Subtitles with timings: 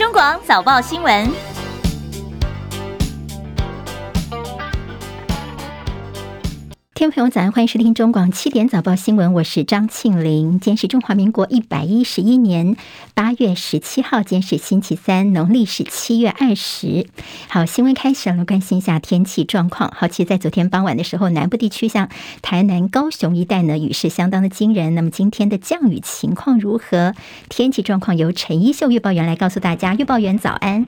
[0.00, 1.49] 中广早报新闻。
[7.00, 10.60] 听众朋友，早安，欢迎收听中广七点早报新闻，我是张庆玲。
[10.60, 12.76] 今天是中华民国一百一十一年
[13.14, 17.06] 八月十七号，今天是星期三，农历是七月二十。
[17.48, 19.90] 好，新闻开始了，关心一下天气状况。
[19.96, 22.10] 好，其实，在昨天傍晚的时候，南部地区像
[22.42, 24.94] 台南、高雄一带呢，雨势相当的惊人。
[24.94, 27.14] 那么今天的降雨情况如何？
[27.48, 29.94] 天气状况由陈一秀预报员来告诉大家。
[29.94, 30.86] 预报员早安。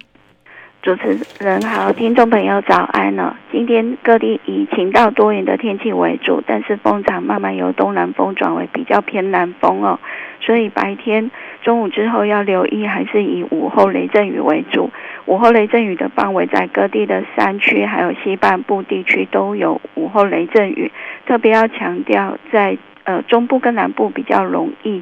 [0.83, 3.37] 主持人好，听众朋友早安呢。
[3.53, 10.01] 今天各地以晴到多云的天气为主，但是风场慢慢由东南风转为比较偏南风哦，
[10.41, 11.31] 所以白天
[11.63, 14.91] 中午之后要留意，还是以午后雷阵雨为主。
[15.27, 20.91] 午后雷阵雨的范围在各地的山区还有西半部地区都有午后雷阵雨，
[21.27, 25.01] 特别要强调在呃中部跟南部比较容易。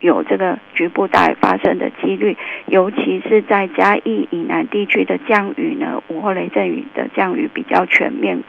[0.00, 2.36] 有这个局部大雨发生的几率，
[2.66, 8.42] 尤其是在嘉义以南地区的降雨呢，午后雷阵雨的降雨比较全面，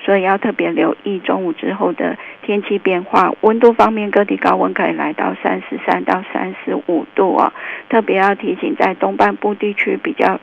[0.00, 3.32] 所以要特别留意中午之后的天气变化。
[3.40, 7.52] 温度方面，各地高温可以来到三十三到三十五度哦，
[7.88, 10.38] 特别要提醒，在东半部地区比较。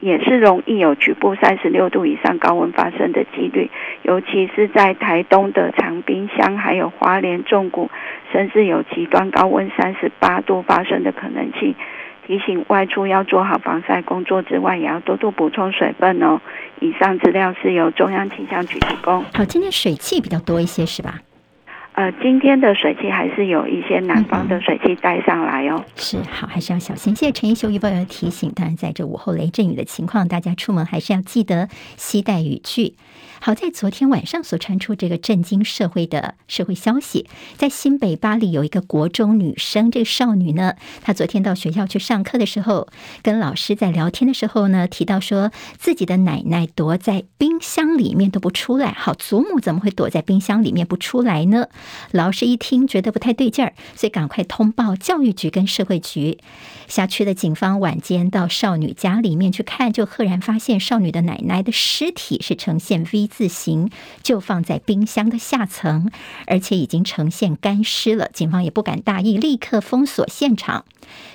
[0.00, 3.70] 也是容易有局部三十六度以上高温发生的几率，
[4.02, 7.90] 尤其是在台东的长滨乡，还有花莲纵谷，
[8.32, 11.74] 甚至有极端高温三十八度发生的可能性。
[12.26, 16.38] 提醒外出要做好防晒工作之外，也要多多补充水分哦。
[16.78, 19.24] 以上资料是由中央气象局提供。
[19.32, 21.14] 好，今天水汽比较多一些，是吧？
[21.98, 25.84] 呃，今天的水汽还是有一些南方的水汽带上来哦。
[25.96, 27.12] 是，好，还是要小心。
[27.16, 28.52] 谢谢陈一修预报员提醒。
[28.54, 32.94] 当然，在这午后雷阵雨的情况，大家出门还是要记得携带雨具。
[33.40, 42.88] 好在昨天晚上所传出这个震惊社会的社会消息，在新北八里有一个国中女生，这个少女呢，她昨天到学校去上课的时候，
[43.22, 48.92] 跟老师在聊天的时候呢，提到说自己的奶奶躲在冰箱里面都不出来。
[48.92, 51.66] 好，祖母怎么会躲在冰箱里面不出来呢？
[52.12, 56.38] 老师一听觉得不太对劲儿，所以赶快通报教育局跟社会局。
[56.86, 63.90] 辖区的警方晚间到少女家里面去看，就赫然发现少女的奶奶的尸体是呈现 V 字形，
[64.22, 66.10] 就放在冰箱的下层，
[66.46, 68.30] 而且已经呈现干尸了。
[68.32, 70.86] 警方也不敢大意，立刻封锁现场。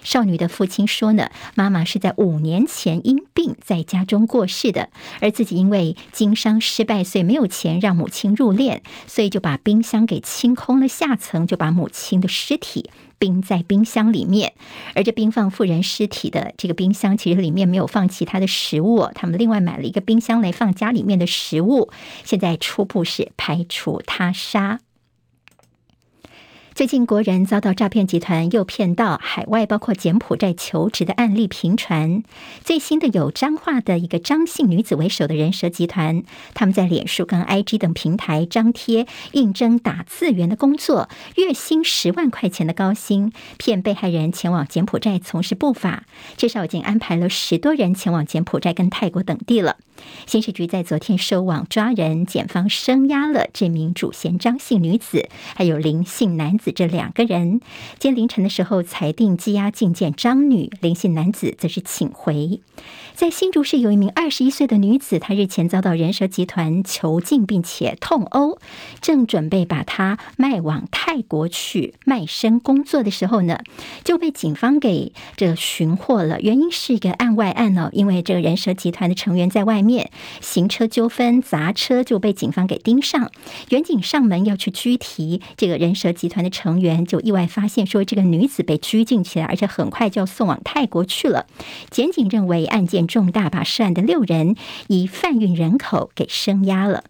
[0.03, 4.89] 少女的父亲说呢，妈妈是在五年前因病在家中过世的，
[5.19, 12.89] 而自己因为经商失败，所以没有钱让母亲入殓，所以就把冰箱给清清空了下层，就把母亲的尸体。
[13.17, 14.51] 冰在冰箱里面，
[14.93, 19.07] 而这冰放妇人尸体的这个冰箱，其实里面没有放其他的食物。
[19.15, 21.89] 他们另外买了一个冰箱来放家里面的食物。
[22.25, 24.81] 现在初步是排除他杀。
[26.75, 32.23] 最近国人遭到诈骗集团诱骗到海外，包括柬埔寨求职的案例频传。
[32.63, 36.23] 最新的有彰化的一个张姓女子为首的人蛇集团，
[36.56, 46.06] 他们在脸书跟 IG 等平台张贴应征打字员的工作，月薪十万块钱的高薪，骗被害人前往柬埔寨从事不法。
[46.38, 49.78] 至少已经安排了十多人前往柬埔寨跟泰国等地了。
[50.25, 56.62] 刑事局在昨天收网抓人，检方声押了这名主嫌张姓女子，还有林姓男子。
[56.72, 57.59] 这两个人，
[58.00, 62.62] 今天凌晨的时候裁定羁押禁见张女，林姓男子则是请回。
[63.13, 68.57] 在新竹市有一名二十一岁的女子，她日前遭到人蛇集团囚禁，并且痛殴，
[69.01, 73.59] 正准备把她卖往泰国去卖身工作的时候呢，
[74.03, 76.41] 就被警方给这寻获了。
[76.41, 80.09] 原因是一个案外案哦，因为这个人蛇集团的成员在外面
[80.41, 83.31] 行车纠纷砸车，就被警方给盯上。
[83.69, 91.47] 员警上门要去拘提这个人蛇集团的成员，就意外发现说这个女子被拘禁起来，而且很快就要送往泰国去了。
[91.89, 94.55] 检警认为案件重大，把涉案的六人
[94.87, 97.03] 以贩运人口给声押了。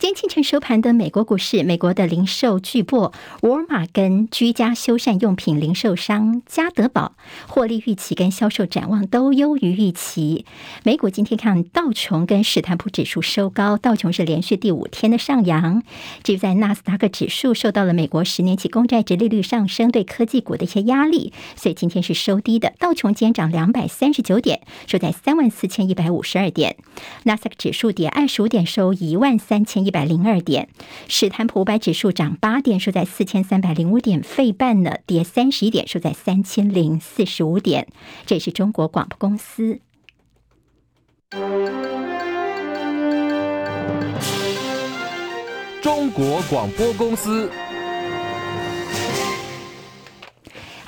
[0.00, 3.12] 今天清晨收盘的美国股市，美国的零售巨擘
[3.42, 7.12] 沃尔玛跟居家修缮用品零售商家得宝
[7.46, 10.46] 获利预期跟销售展望都优于预期。
[10.84, 15.82] 美股今天看道琼跟史坦普指数收高，道琼是连续第五天的上扬。
[16.22, 22.72] 至于在纳斯达克指数受到了美国十年期公债殖利率上升对科技股的一些压力，所以今天是收低的。
[22.78, 26.76] 道琼今天涨两百三十九点，收在三万四千一百五十二点。
[27.24, 29.89] 纳斯达克指数跌二十五点，收一万三千一。
[29.90, 30.68] 一百零二点，
[31.08, 34.22] 史坦普五百指数涨八点，收在四千三百零五点。
[34.22, 37.88] 费半呢跌三十一点，收在三千零四十五点。
[38.24, 39.80] 这是中国广播公司。
[45.82, 47.50] 中国广播公司。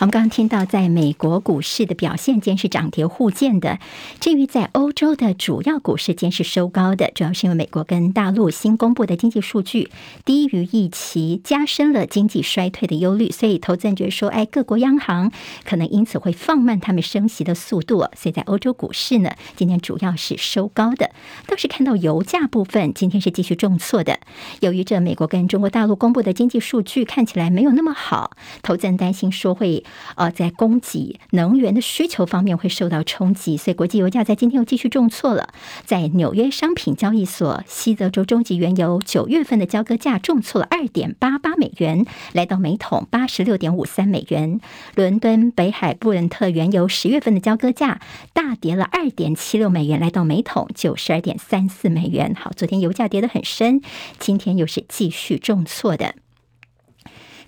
[0.02, 3.78] 我们刚刚听到，在美国股市的表现间是涨跌互见的。
[4.18, 9.90] 至于在欧洲的主要股市间是收高的，主要是因为美国跟大陆新公布的经济数据
[10.24, 13.30] 低于预期，加深了经济衰退的忧虑。
[13.30, 15.30] 所以投资人觉得说，哎，各国央行
[15.64, 17.98] 可能因此会放慢他们升息的速度。
[18.16, 21.12] 所以在欧洲股市呢，今天主要是收高的。
[21.46, 24.18] 倒是看到油价部分，今天是继续重挫的。
[24.58, 28.32] 由于这美国跟中国大陆公布的经济数据看起来没有那么好，
[28.64, 29.84] 投资人担心说会。
[30.16, 35.52] 呃，在供给能源的需求方面会受到冲击，所以国际油价在今天又继续重挫了。
[35.84, 44.60] 在纽约商品交易所，西德州中级原油九月份的交割价重挫了二点八八美元，来到每桶八十六点五三美元。
[44.94, 48.00] 伦敦北海布伦特原油十月份的交割价
[48.32, 52.34] 大跌了二点七六美元，来到每桶九十二点三四美元。
[52.34, 53.80] 好，昨天油价跌得很深，
[54.18, 56.21] 今天又是继续重挫的。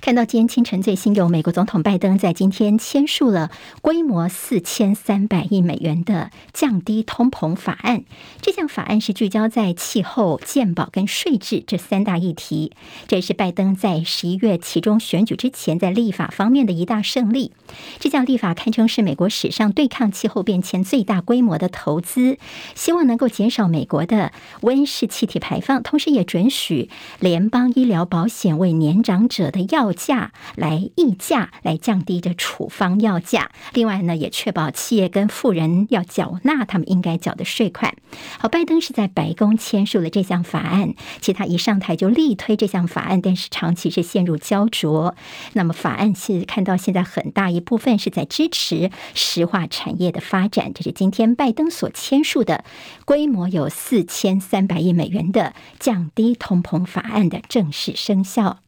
[0.04, 8.04] 看到今天清晨最新，有美国总统拜登在今天签署了规模四千三百亿美元的降低通膨法案。
[8.42, 12.72] 这项法案是聚焦在气候、健保跟税制这三大议题。
[13.08, 17.52] 这也是拜登在十一月其中选举之前在立法方面的一大胜利。
[17.98, 22.36] 这项立法堪称是美国史上对抗气候变迁最大规模的投资，
[22.74, 26.90] 希望能够减少美国的温室气体排放，同时也准许
[27.20, 33.50] 联邦医疗保险为年长者的药价来议价，来降低的处方药价。
[33.72, 37.96] 另外呢，也确保企业跟富人要缴纳他们应该缴的税款。
[38.38, 45.14] 好，拜登是在白宫签署了这项法案，其他一上台就力推这项法案，但是长期是陷入焦灼。
[45.54, 50.72] 那么法案是看到现在很大一部分是在支持石化产业的发展。
[50.74, 52.64] 这是今天拜登所签署的
[53.04, 58.58] 规模有四千三百亿美元的降低通膨法案的正式生效。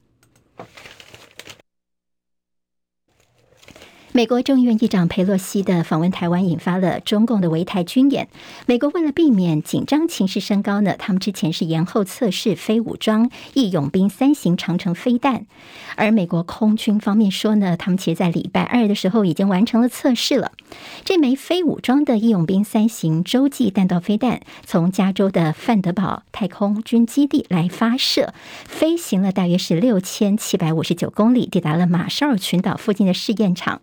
[4.16, 8.28] 美国众议院议长佩洛西的访问台湾，引发了中共的围台军演。
[8.64, 15.44] 美国为了避免紧张情势升高呢，他们之前是延后测试非武装义勇兵三型长城飞弹。
[15.96, 20.52] 而美国空军方面说呢，他们其实在礼拜二的时候已经完成了测试了。
[21.04, 28.32] 这枚非武装的义勇兵三型洲际弹道飞弹从加州的范德堡太空军基地来发射，
[28.64, 33.82] 飞行了大约是六千七百五十九公里，抵达了马绍尔群岛附近的试验场。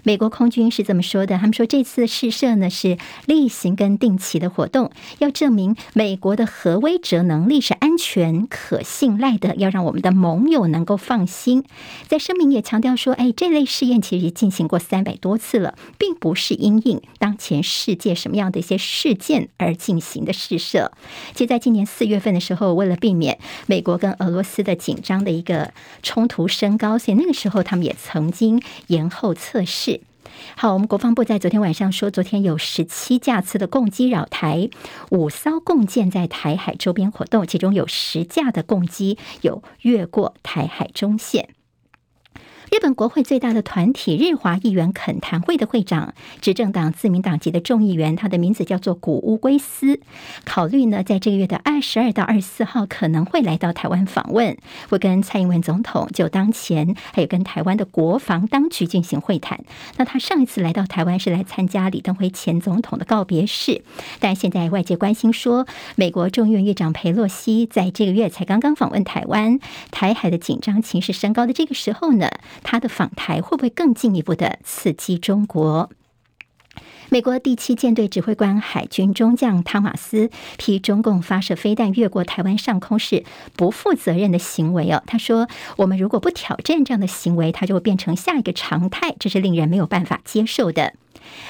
[0.03, 11.63] 美国空军是这么说的：“他们说这次试射呢是例行跟定期的活动，要证明美国的核威慑能力是安全可信赖的，要让我们的盟友能够放心。”
[12.07, 20.91] 在声明也强调说：“哎，这类试验其实进行过三百多次了，并不是因应当前世界什么样的一些事件而进行的试射。”
[21.33, 29.63] 其实在今年四月份的时候，为了避免美国跟俄罗斯的紧张的一个冲突升高，所以那个时候他们也曾经延后测。
[29.63, 29.90] 试，
[30.55, 34.69] 好，我们国防部在昨天晚上说，昨天有十七架次的共机扰台，
[35.09, 41.49] 五艘共舰在台海周边活动，其中有十架的共机有越过台海中线。
[42.71, 49.99] 日本国会最大的团体日华议员恳谈会的会长，执政党自民党籍的众议员，他的名字叫做谷屋圭司，
[50.45, 54.55] 考虑呢，在这个月的二十二到二十四号可能会来到台湾访问，
[54.87, 59.65] 会跟蔡英文总统就当前还有跟台湾的国防当局进行会谈。
[59.97, 63.83] 那他上一次来到台湾是来参加李登辉前总统的告别式，
[64.21, 69.59] 但现在外界关心说，美国众议院议长裴洛西在这个月才刚刚访问台湾，
[69.91, 72.29] 台海的紧张情势升高的这个时候呢，
[72.63, 75.89] 他的访台会不会更进一步的刺激中国？
[77.09, 83.25] 美国第七舰队指挥官海军中将汤马斯批中共发射飞弹越过台湾上空是
[83.57, 85.03] 不负责任的行为哦。
[85.05, 90.93] 他说：“我们如果不挑战这样的行为，它就会变成下一个常态，这是令人没有办法接受的。”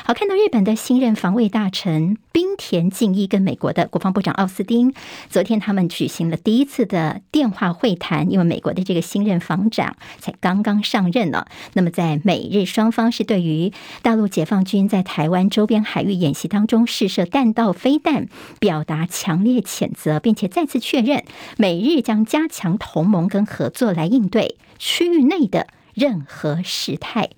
[0.04, 4.94] 好，看到日本的新任防卫大臣滨田敬一跟美国的国防部长奥斯汀，
[5.30, 11.46] 昨天他们举行了第一次的电话会谈，因为美国的这个新任防长才刚刚上任呢。
[11.74, 13.72] 那么在美日双方是对于
[14.02, 18.28] 大陆解放军在台湾周边海域演习当中试射弹道飞弹，
[18.60, 21.24] 表达强烈谴责，并且再次确认
[21.58, 27.30] 美日将加强同盟跟合作来应对区域内的任何事态。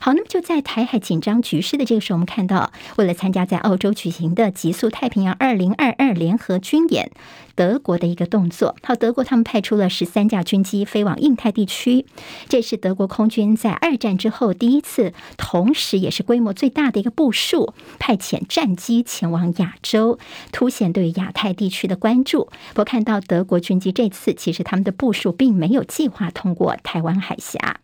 [0.00, 7.10] 好，那么就在台海紧张局势的这个时候，我们看到，为了参加在澳洲举行的极速太平洋二零二二联合军演，
[7.54, 8.76] 德国的一个动作。
[8.82, 12.06] 好，德国他们派出了十三架军机飞往印太地区，
[12.48, 20.18] 这是德国空军在二战之后第一次，同时也是规模最大的一个部署，派遣战机前往亚洲，
[20.52, 22.48] 凸显对亚太地区的关注。
[22.70, 27.80] 不过，看到德国军机这次其实他们的部署并没有计划通过台湾海峡。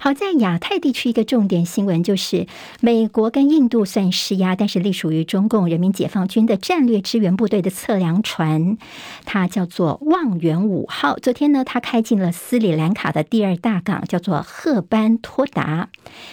[0.00, 2.46] 好，在亚太地区一个重点新闻就是，
[2.80, 8.78] 美国跟印度算施压，但是隶属于中共人民解放军的战略支援部队的测量船，
[9.24, 11.16] 它叫做望远五号。
[11.16, 15.88] 昨天呢，它开进了斯里兰卡的第二大港，叫做赫班托达。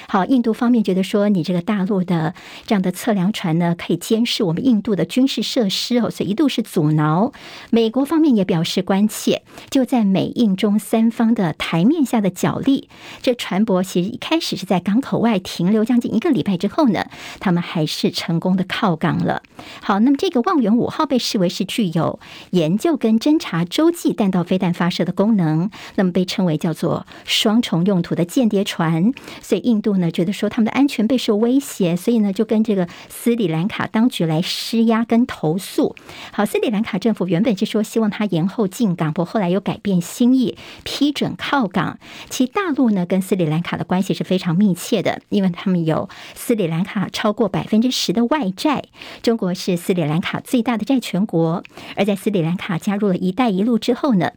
[0.07, 2.35] 好，印度方面觉得说，你这个大陆的
[2.67, 7.31] 这样的测量船呢，可以监视我们印度的军事设施哦，所以一度是阻挠。
[7.71, 9.41] 美国方面也表示关切，
[9.71, 12.89] 就在美印中三方的台面下的角力，
[13.23, 13.54] 这船。
[13.55, 17.05] 船舶其实一开始是在港口外停留将近一个礼拜之后呢，
[17.39, 19.41] 他们还是成功的靠港了。
[19.81, 22.19] 好，那么这个望远五号被视为是具有
[22.49, 29.13] 研究跟侦察洲际弹道飞弹发射的功能，那么被称为叫做双重用途的间谍船。
[29.41, 35.95] 所以印度呢觉得说他们的安全备受威胁，所以呢就跟这个斯里兰卡当局来施压跟投诉。
[36.33, 41.97] 好，斯里兰卡政府原本是说希望他延后进港，不过后来又改变心意，批准靠港。
[42.29, 48.83] 其大陆呢跟斯里斯里兰卡的关系是非常密切的，因为他们有斯里兰卡超过百分之十的外债，
[49.21, 51.63] 中国是斯里兰卡最大的债权国，
[51.95, 54.31] 而在斯里兰卡加入了一带一路之后呢，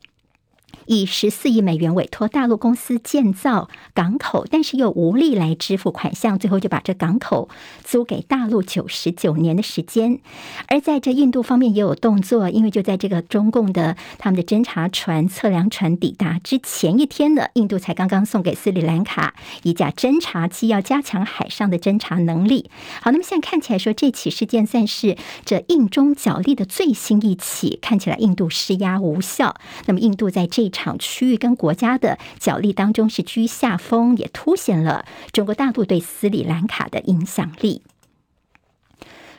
[0.88, 7.50] 以十四亿美元委托大陆公司建造港口，但是又无力来支付款项，最后就把这港口
[7.84, 10.18] 租给大陆九十九年的时间。
[10.66, 22.70] 而在这印度方面也有动作，因为就在这个中共的他们的侦察船、测量船抵达之前一天呢，印度才刚刚送给斯里兰卡一架侦察机，要加强海上的侦察能力。
[23.02, 29.54] 好，那么现在看起来说这起事件算是这印中角力的最新一起，看起来印度施压无效。
[29.84, 37.82] 那么印度在这场区域跟国家的角力当中是居下风，也凸显了中国大陆对斯里兰卡的影响力。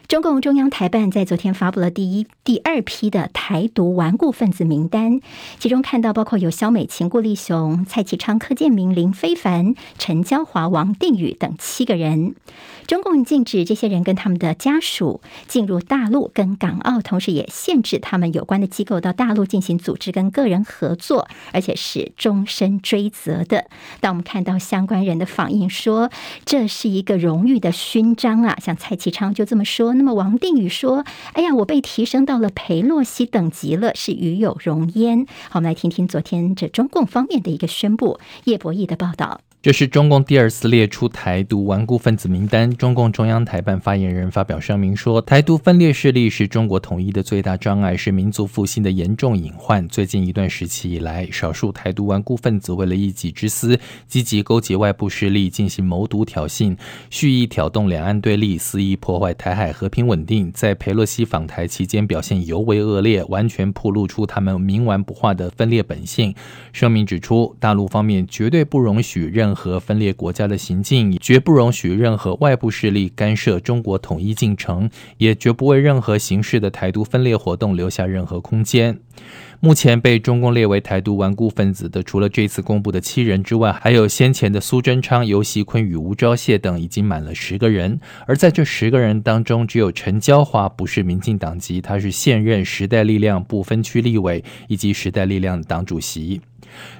[0.08, 5.22] 中共中央台办在昨天发布了第一、第二批的台独顽固分子名单，
[5.60, 12.34] 其中看到包括有萧美琴、顾立雄、蔡其昌、柯建铭、林非凡、陈椒华、王定宇等七个人。
[12.90, 23.68] 中共禁止这些人跟他们的家属进入大陆跟港澳，同时也限制他们有关的机构到大陆进行组织跟个人合作，而且是终身追责的。
[24.00, 26.10] 当我们看到相关人的反应说，
[26.46, 29.94] 这是一个荣誉的勋章啊，像蔡其昌就这么说。
[29.94, 38.20] 那么王定宇说：“哎呀，我被提升到了裴洛西等级了，是与有荣焉。”好，我们来听听昨天这中共方面的一个宣布。
[38.46, 39.42] 叶博义的报道。
[39.62, 42.74] 这是中共第二次列出台独顽固分子名单。
[42.78, 49.86] 中共中央台办发言人发表声明说：“台独分裂势力是中国统一的最大障碍，是民族复兴的严重隐患。
[49.90, 56.78] 最近一段时期以来，少数台独顽固分子为了一己之私，积极勾结外部势力进行谋独挑衅，
[57.10, 60.50] 蓄意挑动两岸对立，肆意破坏台海和平稳定。
[60.54, 66.34] 在裴洛西访台期间表现尤为恶劣，完全暴露出他们冥顽不化的分裂本性。”
[66.72, 74.88] 声明指出，大陆方面绝对不容许任任何分裂国家的行径，绝不容许任何外部势力干涉中国统一进程，
[75.18, 79.00] 也绝不为任何形式的台独分裂活动留下任何空间。
[79.60, 88.00] 目前被中共列为台独顽固分子的，除了这次公布的七人之外，还有先前的苏贞昌、游锡堃与吴钊燮等，已经满了十个人。
[88.28, 96.40] 而在这十个人当中，只有陈椒华不是民进党籍，他是现任时代力量不分区立委以及时代力量党主席。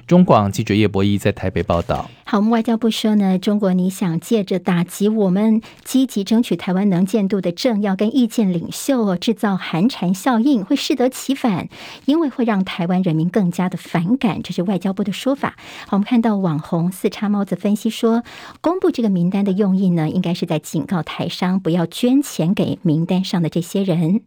[0.06, 2.10] 中广记者叶博弈在台北报道。
[2.24, 11.68] 好，我们外交部说呢，中国你想借着打击我们积极争取台湾能见度的政要跟意见领袖，制造寒蝉效应，会适得其反，
[12.04, 14.42] 因为会让台湾人民更加的反感。
[14.42, 15.56] 这是外交部的说法。
[15.86, 18.22] 好，我们看到网红四叉猫子分析说，
[18.60, 24.20] 公布这个名单的用意呢，应该是在警告台商不要捐钱给名单上的这些人。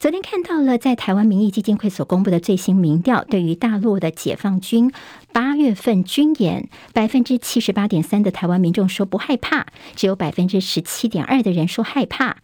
[0.00, 4.90] 昨天看到了，在台湾民意基金会所公布的最新民调，对于大陆的解放军
[5.30, 12.38] 八月份军演，百分之七十八点三的台湾民众说不害怕，只有百分之十七点二的人说害怕。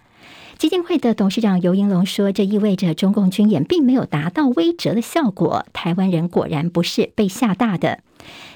[0.59, 8.01] 基金会的董事长游盈隆说，这意味着中共军演并没有达到威慑的效果，台湾人果然不是被吓大的。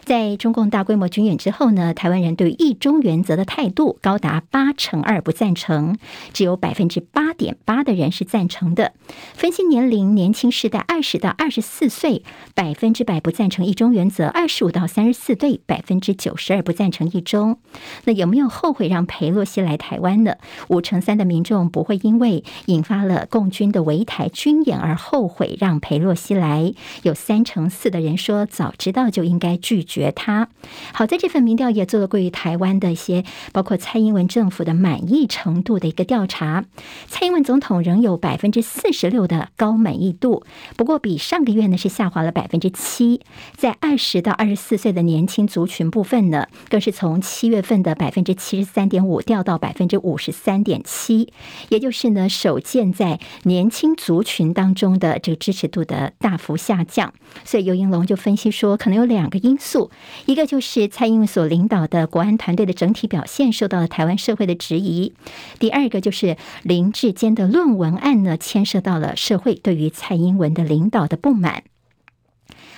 [0.05, 5.97] 在中共大规模军演之后呢，台湾人对一中原则的态度高达八成二不赞成，
[6.33, 8.93] 只有百分之八点八的人是赞成的。
[9.35, 17.59] 分析年龄，年轻世代二十到二十四岁，百分之百不赞成一中原则；二十五到三十四岁，百分之九十二不赞成一中。
[18.05, 20.35] 那有没有后悔让裴洛西来台湾呢？
[20.69, 29.51] 五成三的民众不会因为引发了共军的围台军演而后悔让裴洛西来，有三成四的人说早知道就应该。
[29.61, 30.49] 拒绝他。
[30.93, 36.65] 好，在这份民调也做了关于台湾的一些，包括蔡英文政府的满意程度的一个调查。
[37.09, 40.45] 蔡英文总统仍有百分之四十六的高满意度，
[40.77, 43.21] 不过比上个月呢是下滑了百分之七。
[43.57, 51.33] 在二十到二十四岁的年轻族群部分呢，更是从七月份的百分之七十三点五掉到百分之五十三点七，
[51.71, 57.13] 也就是呢首见在年轻族群当中的这个支持度的大幅下降。
[57.45, 59.80] 所以游盈隆就分析说，可能有两个因素，
[60.27, 65.13] 一个就是蔡英文所领导的国安团队的整体表现受到了台湾社会的质疑；
[65.59, 71.65] 第二个就是林志坚的论文案呢，牵涉到了社会对于蔡英文的领导的不满。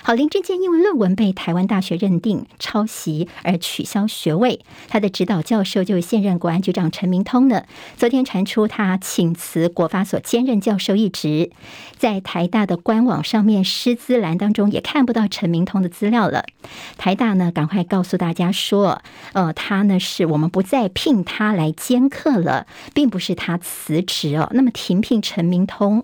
[0.05, 7.63] 好，林智坚因为论文被台湾大学认定抄袭而取消学位，他的指导教授就是现任国安局长陈明通呢。
[7.95, 11.51] 昨天传出他请辞国发所兼任教授一职，
[11.97, 16.43] 在台大的官网上面师资栏当中也看不到陈明通的资料了。
[16.97, 24.49] 台大呢，赶快告诉大家说，呃，他呢是我们不再聘他来兼课了，并不是他辞职哦。
[24.51, 26.03] 那么停聘陈明通，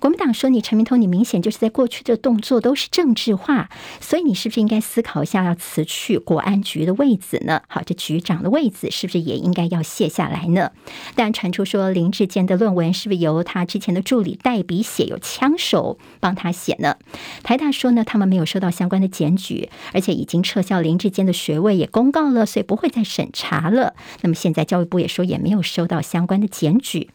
[0.00, 3.68] 国民党说你陈明通，你明显就是在过去的动作都是政治话，
[4.00, 7.62] 所以你是不是应该思考一下要辞去国安局的位子呢？
[7.68, 10.70] 好，这局长的位子是不是也应该要卸下来呢？
[11.14, 16.96] 但传出说林志坚的论文是不是由他之前的助理代笔写，有枪手帮他写呢？
[17.42, 23.94] 台大说呢，他们没有收到相关的检举，而且已经撤销林志坚的学位，也公告了，所以不会再审查了。
[24.22, 27.10] 那么现在教育部也说也没有收到相关的检举。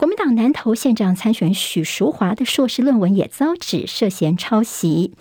[0.00, 5.12] 国民党南投县长参选许淑华的硕士论文也遭指涉嫌抄袭。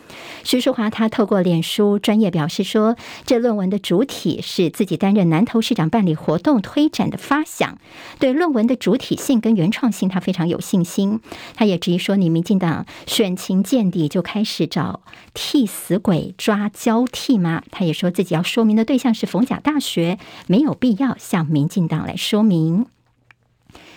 [0.45, 2.95] 许淑华他透过脸书专业表示说，
[3.25, 7.77] 这论文的主体是自己担任南投市长办理活动推展的发想，
[8.19, 11.19] 对论文的主体性跟原创性他非常有信心。
[11.55, 15.01] 他也质疑说，你民进党选情见底就开始找
[15.33, 17.63] 替死鬼抓交替吗？
[17.69, 20.17] 他也说自己要说明的对象是逢甲大学，
[20.47, 22.85] 没有必要向民进党来说明。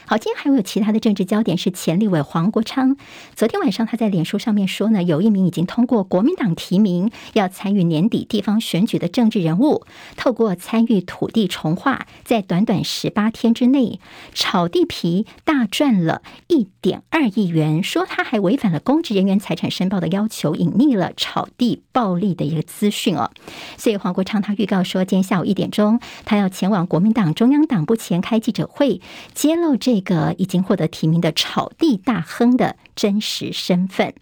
[0.04, 2.96] 好，今天还会有其他的政治焦点，是前立委黄国昌。
[3.36, 14.00] 昨天晚上他在脸书上面说呢，有一名已经通过国民党提名要参与年底地方选举的政治人物，透过参与土地重划，在短短十八天之内
[14.34, 23.30] 炒地皮大赚了一点二亿元，说他还违反了公职人员财产申报的要求，隐匿了炒地暴利的一个资讯哦。
[23.76, 29.00] 所以黄国昌他预告说，今天下午一点钟，他要前往国民党中央党部前开记者会，
[29.32, 29.92] 揭露这。
[30.02, 34.14] 这个已经获得提名的炒地大亨的真实身份。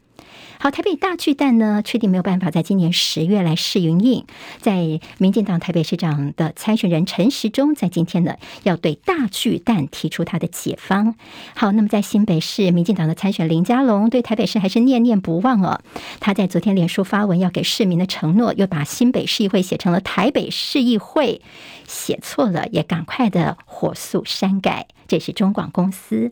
[0.58, 4.26] 好，台北大巨蛋呢，确定没有办法在今年十月来试营运。
[4.58, 11.14] 在民进党台北市长的参选人陈时中，在今天呢，要对大巨蛋提出他的解方。
[11.56, 15.80] 好，那么在新北市民进党的参选林佳龙，对台北市还是念念不忘哦。
[16.20, 21.40] 他在昨天脸书发文，要给市民的承诺，又把新北市议会写成了台北市议会，
[21.88, 24.88] 写错了，也赶快的火速删改。
[25.10, 26.30] 这是中广公司。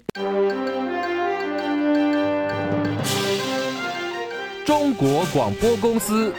[4.64, 6.32] 中国广播公司。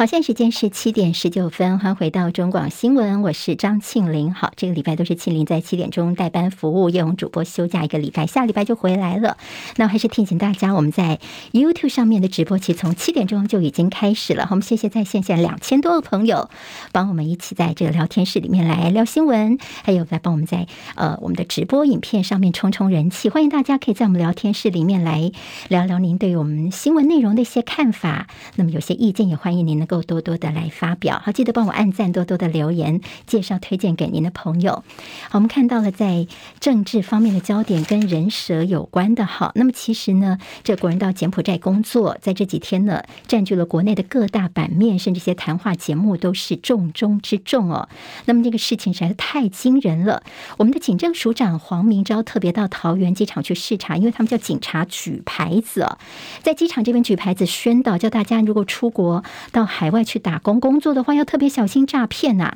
[0.00, 4.32] 好，现在时间是七点十九分，欢迎回到中广新闻，我是张庆玲。
[4.32, 9.36] 好，这个礼拜都是庆玲在七点钟代班服务，叶荣主播休假一个礼拜，下礼拜就回来了。
[9.76, 11.20] 那还是提醒大家，我们在
[11.52, 14.46] YouTube 上面的直播期从七点钟就已经开始了。
[14.46, 16.48] 好，我们谢谢在线现两千多个朋友
[16.92, 23.28] 帮我们一起在这个聊天室里面来聊新闻，还有来帮我们在呃我们的直播影片上面冲冲人气。
[23.28, 25.30] 欢迎大家可以在我们聊天室里面来
[25.68, 28.28] 聊聊您对于我们新闻内容的一些看法。
[28.56, 34.84] 那么有些意见也欢迎您能够多多的来发表，好，记得帮我按赞，多多的留言，介绍推荐给您的朋友。
[35.28, 36.28] 好，我们看到了在
[36.60, 47.88] 政治方面的焦点跟人蛇有关的，好，那么其实呢，这国人到柬埔寨工作，在这几天呢，占据了国内的各大版面，甚至一些谈话节目都是重中之重哦。
[48.26, 50.22] 那么这个事情实在是太惊人了。
[50.58, 55.98] 我们的警政署长黄明昭特别到桃园机场去视察，因为他们叫警察举牌子哦，
[56.42, 62.54] 在机场这边举牌子宣导，叫大家如果出国到海海外去打工工作的话，要特别小心诈骗呐。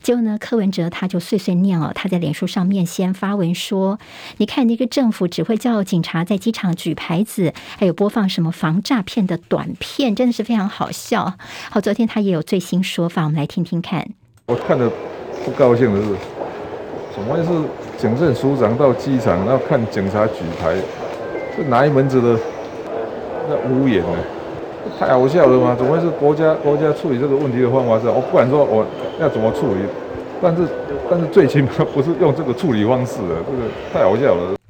[0.00, 3.98] 结果呢，柯文哲他就碎碎念哦，他在脸书上面先发文说
[4.40, 11.34] ：“你看那个政府只会叫警察在机场举牌子，还有播放什么防诈骗的短片，真的是非常好笑。”
[11.68, 14.08] 好，昨天他也有最新说法，我们来听听看。
[14.46, 14.90] 我看的
[15.44, 16.16] 不高兴的是，
[17.14, 17.50] 怎么是
[17.98, 20.74] 警政署长到机场，然后看警察举牌，
[21.54, 22.40] 这哪一门子的
[23.46, 24.18] 那污言呢？
[24.98, 25.74] 太好笑了嘛？
[25.76, 28.06] 怎么会是国家国家处理这个问题的方法是？
[28.08, 28.84] 我不管说我
[29.20, 29.80] 要怎么处理，
[30.40, 30.62] 但是
[31.10, 34.61] 但是最起码不是用这个处理方式的，这个太好笑了。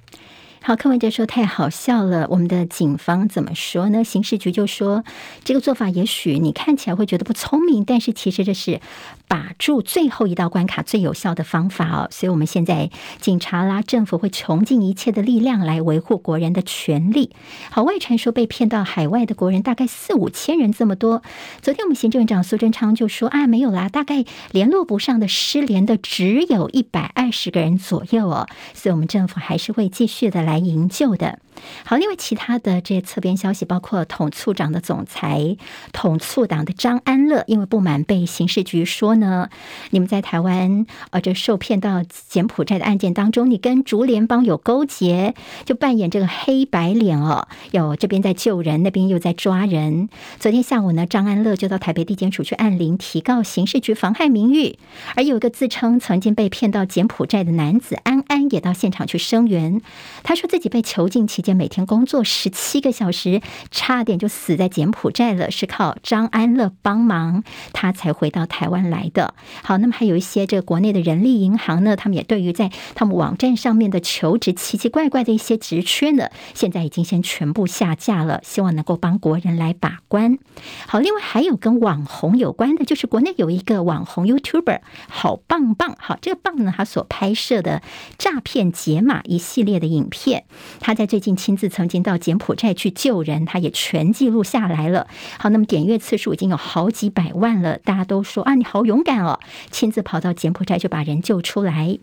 [0.65, 2.29] 好，柯文哲说太好笑了。
[2.31, 4.05] 我们的警方怎么说呢？
[4.05, 5.03] 刑事局就说，
[5.43, 8.81] 这个做法也许你看起来会觉得不聪明，但是其实这是
[9.27, 12.07] 把住最后一道关卡最有效的方法哦。
[12.13, 17.35] 所以我们现在警察啦，政府会穷尽一切的力量来维护国人的权利。
[17.73, 21.25] 好，外传说被骗到海外的国人大概四五千人这么多。
[21.61, 28.47] 昨天我们行政院长苏贞昌就说啊，没有啦，大概联络不上的失联的只有一百二十个人左右哦。
[28.75, 30.52] 所以我们政府还是会继续的来。
[30.53, 31.39] 来营救的。
[31.85, 35.57] 好，另外其他的这些侧边消息，包括统促长的总裁、
[35.93, 39.49] 统促党的张安乐，因为不满被刑事局说呢，
[39.91, 50.09] 你们在台湾呃这受骗到柬埔寨的案件当中，你跟竹联帮有勾结，就扮演这个黑白脸哦，有这边在救人，那边又在抓人。
[50.39, 54.79] 昨天下午呢，张安乐就到台北地检署去按铃提告刑事局妨害名誉，
[55.15, 59.81] 而有一个自称曾经被骗到柬埔寨的男子安安也到现场去声援，
[60.23, 69.35] 他说自己被囚禁期间每天工作十七个小时，差点就死在柬埔寨了，是靠张安乐帮忙，他才回到台湾来的。
[69.63, 80.39] 好，那么还有一些这个国内的人力银行呢，他们也对于在他们网站上面的求职奇奇怪怪的一些职缺呢，现在已经先全部下架了，希望能够帮国人来把关。
[80.87, 87.83] 好，另外还有跟网红有关的，就是国内有一个网红 YouTuber 好棒棒，好，这个棒呢，他所拍摄的
[88.17, 90.45] 诈骗解码一系列的影片，
[90.79, 91.33] 他在最近。
[91.43, 95.09] 亲自曾经到柬埔寨去救人，他也全记录下来了。
[95.41, 99.41] 好，那么点阅次数已经有好几百万了，大家都说啊，你好勇敢哦，
[99.73, 101.99] 亲自跑到柬埔寨就把人救出来。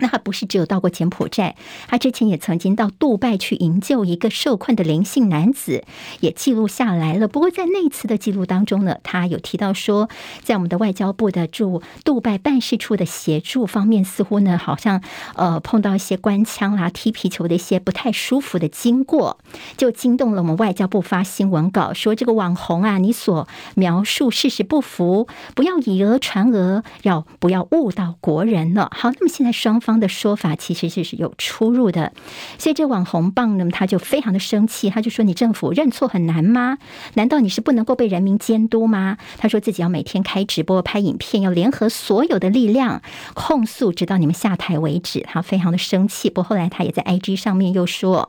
[0.00, 1.54] 那他不是只有到过柬埔寨，
[1.86, 5.84] 他之前也曾经到杜拜去营救一个受困的林姓男子，
[6.20, 7.28] 也记录下来了。
[7.28, 10.08] 不过在那次的记录当中呢，他有提到说，
[10.42, 15.02] 在我们的外交部的驻杜拜办事处的协助方面，似乎呢好像
[15.34, 19.38] 呃碰到一些官腔啦、踢皮球的一些不太舒服的经过，
[19.76, 28.90] 就惊动了我们外交部发新闻稿说，这个网红啊，你所描述事实不符，不要以讹传讹，要不要误导国人了？
[28.94, 29.89] 好，那么现在双方。
[29.98, 32.12] 的说法其实是有出入的，
[32.58, 36.78] 所以这网红棒呢，他就非常的生气，他就说：“你政府认错很难吗？
[37.14, 43.00] 难道你是不能够被人民监督吗？”他说自己要每天开直播、拍影片，要联合所有的力量
[43.34, 45.20] 控诉，直到你们下台为止。
[45.26, 46.28] 他非常的生气。
[46.28, 48.28] 不过后来他也在 IG 上面又说：“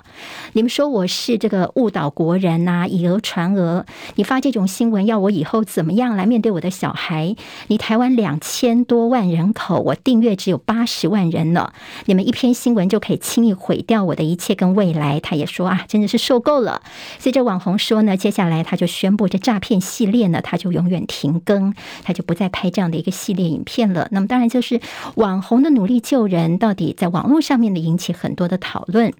[0.53, 7.35] 你们说我是这个误导国人呐，以讹传讹，你发这种新闻要我以后怎么样来面对我的小孩？
[7.67, 11.73] 你台湾两千多万人口，我订阅只有八十万人。”了，
[12.05, 15.19] 你们一篇新闻就可以轻易毁掉我的一切跟未来。
[15.19, 16.81] 他也说啊，真的是受够了。
[17.19, 24.07] 随着网红说呢，接下来他就宣布这诈骗系列呢，他就永远停更，他就不再拍这样的一个系列影片了。
[24.11, 24.79] 那么当然就是
[25.15, 29.13] 网红的努力救人，到底在网络上面呢引起很多的讨论。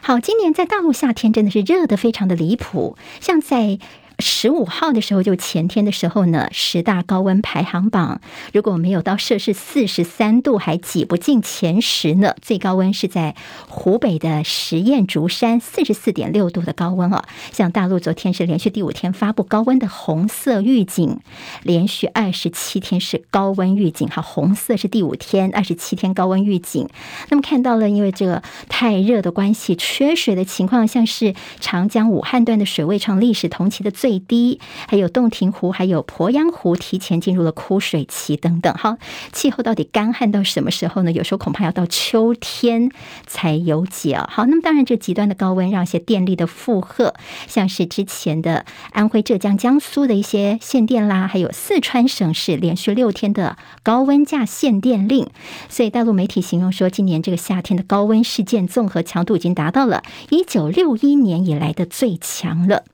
[0.00, 3.78] 好，今年在大陆夏天真的是热得非常的离谱，像在。
[4.18, 8.22] 十五号的时候，就前天的时候呢，十大高温排行榜，
[8.54, 12.34] 如果没有到摄氏四十三度，还挤不进前十呢。
[12.40, 13.36] 最高温是在
[13.68, 17.22] 湖北的十堰竹山，四十四点六度的高温哦。
[17.52, 21.20] 像大陆昨天是连续第五天发布高温的红色预警，
[21.62, 24.08] 连续二十七天是高温预警。
[24.08, 26.88] 哈，红色是第五天，二十七天高温预警。
[27.28, 34.05] 那么看到了，因为这个太热的关系，缺水的情况，像是长江武汉段的水位创历史同期的最。
[34.06, 38.72] 最低，还有洞庭湖，还有鄱阳湖提前进入了枯水期等等。
[38.74, 38.98] 好，
[39.32, 41.10] 气候到底干旱到什么时候呢？
[41.10, 42.92] 有时候恐怕要到秋天
[43.26, 44.16] 才有解。
[44.28, 47.14] 好，那么当然，这极端的高温让一些电力的负荷，
[47.48, 55.26] 像是之前的安徽、浙江、江苏的一些限电啦，还有四川省市连续六天的高温假限电令。
[55.68, 62.84] 所以大陆媒体形容说，今年这个夏天的高温事件综合强度已经达到了一九六一年以来的最强了。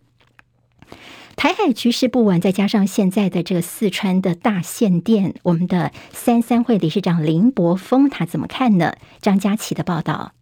[1.43, 8.95] 台海局势不稳，再加上现在的这个四川的大限电，我们的三三会理事长林柏峰他怎么看呢？
[9.21, 10.35] 张佳琪的报道。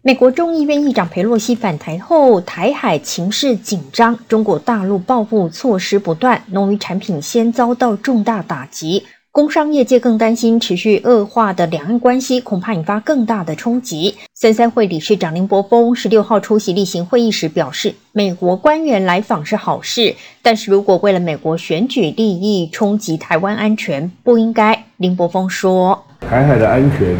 [0.00, 9.04] 美国众议院议长佩洛西返台后，台海情势紧张，中国大陆报复措施不断，农渔产品先遭到重大打击。
[9.32, 14.14] 工商业界更担心持续恶化的两岸关系，恐怕引发更大的冲击。
[14.34, 24.84] 三三会理事长林柏峰十六号出席例行会议时表示，美国官员来访是好事，但是如果为了美国选举利益冲击台湾安全，不应该。
[24.98, 27.16] 林柏峰说：“台海的安全，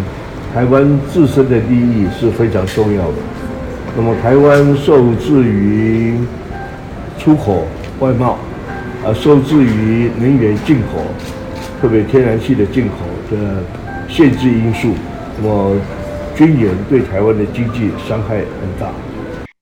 [0.52, 3.14] 台湾自身的利益是非常重要的。
[3.96, 6.18] 那么，台湾受制于
[7.18, 7.64] 出口
[8.00, 8.36] 外贸，
[9.02, 11.02] 啊，受制于能源进口。”
[11.82, 12.94] 特别天然气的进口
[13.28, 13.60] 的
[14.08, 14.94] 限制因素，
[15.36, 15.76] 那么
[16.36, 18.92] 军演对台湾的经济伤害很大。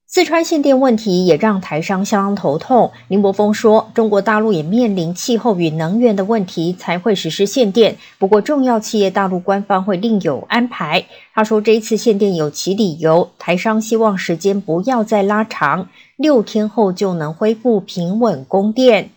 [0.07, 2.91] 四川限电问题也让台商相当头痛。
[3.09, 7.97] 林柏峰说：“中国大陆也面临气候与能源的问题，才会实施限电。
[8.19, 19.09] 不过，重要企业大陆官方会另有安排。”他说：“这一次限电有其理由，台商希望时间不要再拉长，六天后就能恢复平稳供电。”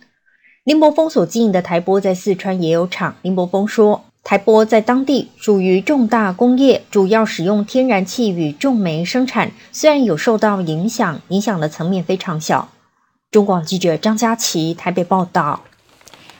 [0.64, 3.16] 林柏峰所经营的台玻在四川也有厂。
[3.20, 4.04] 林柏峰说。
[4.22, 12.70] 台玻在当地属于重大工业，主要使用天然气与重煤生产，虽然有受到影响，影响的层面非常小。
[13.30, 15.60] 中广记者张佳琪台北报道。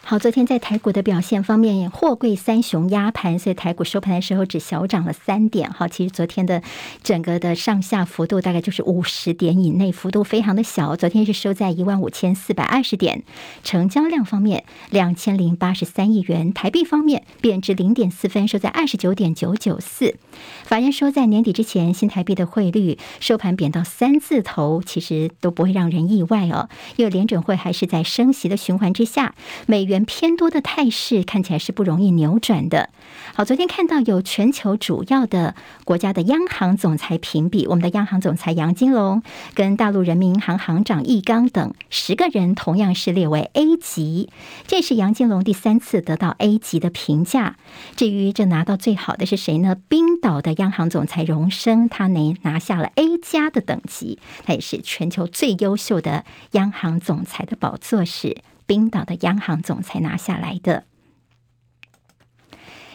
[0.07, 5.73] 好，昨天在台股的表现方面，货柜三雄压盘，所以台股收盘的时候只小涨了三点。
[5.73, 6.63] 好，其实昨天的
[7.03, 10.95] 整个的上下幅度大概就是五十点以内，幅度非常的小。
[10.95, 13.23] 昨天是收在一万五千四百二十点，
[13.63, 20.17] 成交量方面两千零八十三亿元，台币方面贬值零点四分，收在二十九点九九四。
[20.65, 29.94] 法人说，在年底之前，新台币的汇率收盘贬到三字头，其实都不会让人意外哦，因为联准会还是在升息的循环之下，美元。
[30.03, 32.89] 偏多的态势看起来是不容易扭转的。
[33.35, 35.55] 好，昨天看到有全球主要的
[35.85, 44.31] 国家的央行总裁评比，我们的央行总裁杨金龙跟大陆人民银行行长易纲等十个人同样是列为 A 级，
[44.67, 47.57] 这是杨金龙第三次得到 A 级的评价。
[47.95, 49.77] 至于这拿到最好的是谁呢？
[49.89, 58.39] 冰岛的央行总裁荣升，他拿下了 A 加的等级，他也是全球最优秀的央行总裁的宝座是。
[58.67, 60.85] 冰岛的央行总裁拿下来的。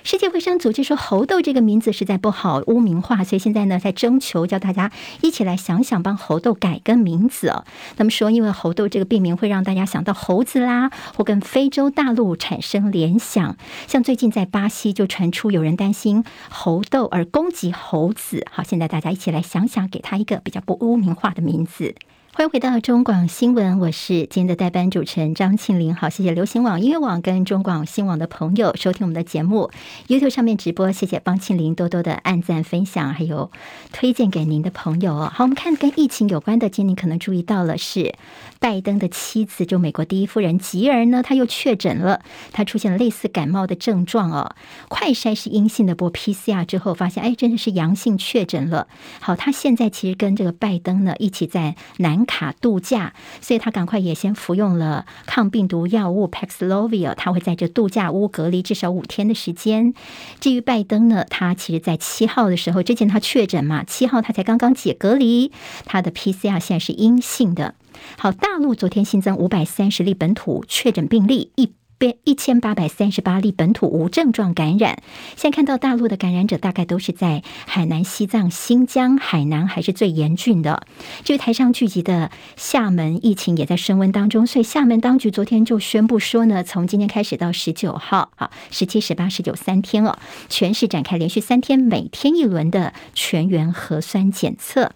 [0.02, 7.66] 世界卫生组织说，猴痘这个名字实在不好污名化，所以现在呢，在征求叫大家一起来想想帮猴痘改个名字哦。
[7.98, 13.58] 那么说，因为猴痘这个病名会让大家想到猴子啦，或跟非洲大陆产生联想。
[13.88, 21.94] 像最近在巴西就传出有人担心猴痘而攻击猴子，好，现在大家一起来想想，给他一个比较不污名化的名字。
[22.40, 25.94] 欢迎回到中广新闻，我是今天的代班主持人张庆林。
[25.94, 29.70] 好，谢谢流行网、音乐网跟中广新网的朋友收听我们的节目
[30.08, 33.52] ，YouTube 上面直播，谢谢帮庆林多多的按赞、分享，还有
[33.92, 35.30] 推荐给您的朋友哦。
[35.34, 38.16] 好，我们看跟疫情有关的，今天您可能注意到了是
[38.60, 44.54] 拜登的妻子，就美国第一夫人吉尔呢，她又确诊了，她出现了类似感冒的症状哦。
[44.90, 48.88] 快筛是阴性的，不过 PCR 之后发现，哎，真的是阳性确诊了。
[49.22, 59.94] 好，她现在其实跟这个拜登呢一起在南卡度假，所以他赶快也先服用了抗病毒药物 Paxlovid，他会在这度假屋隔离至少五天的时间。
[60.42, 65.52] 至于拜登呢，他其实在七号的时候，之前他确诊嘛，七号他才刚刚解隔离，
[65.86, 67.76] 他的 PCR 现在是阴性的。
[68.18, 71.76] 好，大陆昨天新增五百三十例本土确诊病例，一边。
[72.24, 75.04] 一千八百三十八例本土无症状感染，
[75.36, 80.88] 现在看到大陆的感染者大概都是在海南、西藏、新疆、海南还是最严峻的。
[81.26, 94.94] 至于台上聚集的厦门，疫情也在升温当中，所以厦门当局昨天就宣布说呢，从今天开始到十九号，啊，十七、十八、十九三天哦，全市展开连续三天每天一轮的全员核酸检测。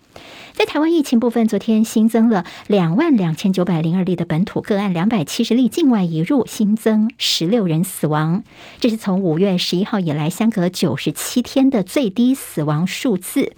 [0.53, 8.43] 在台湾疫情部分，昨天新增了两万两千九百零二例的本土个案，两百七十例境外移入，新增十六人死亡。
[8.79, 13.53] 这是从五月十一号以来相隔九十七天的最低死亡数字。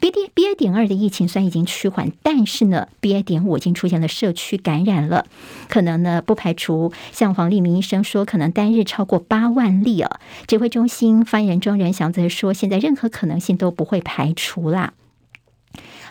[0.00, 5.26] B D B A 点二的疫情虽然已经趋缓，但是呢，B A 点五已经出现了社区感染了，
[5.68, 10.18] 可能呢不排除像黄立明医生说，可能单日超过八万例啊。
[10.46, 14.94] 指挥中心发言人庄人祥则说，现在任何可能性都不会排除啦。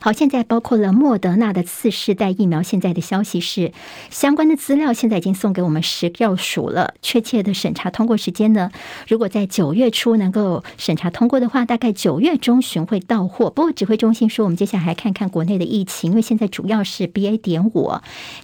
[0.01, 3.73] 好，现在包括了莫德纳的次世代疫苗，现在的消息是
[4.09, 6.93] 相关的资料现在已经送给我们食药署了。
[7.01, 8.71] 确切的审查通过时间呢？
[9.09, 13.49] 如果在九月初能够审查通过的话，大概九月中旬会到货。
[13.49, 17.91] 不过指挥中心说，我们接下来看看国内的疫情，因为现在主要是 BA 点五，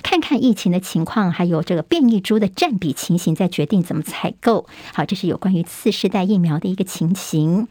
[0.03, 4.67] 看看疫情的情况，还有这个变异株的占比情形，再决定怎么采购。
[4.93, 7.69] 好，这是有关于次世代疫苗的一个情形。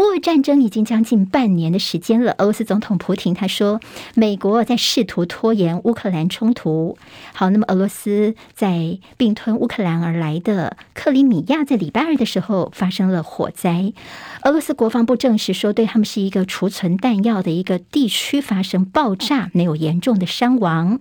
[0.00, 2.34] 乌战争已经将近半年的时间了。
[2.38, 3.80] 俄罗斯总统普亭他说，
[4.14, 6.96] 美国在试图拖延乌克兰冲突。
[7.34, 13.92] 好，那么俄罗斯在并吞乌克兰而来的克里米亚，在礼拜二的时候发生了火灾。
[14.44, 21.00] 俄罗斯国防部证实说，对他们是一个储存弹药的一个地区发生爆炸，没有严重的伤亡。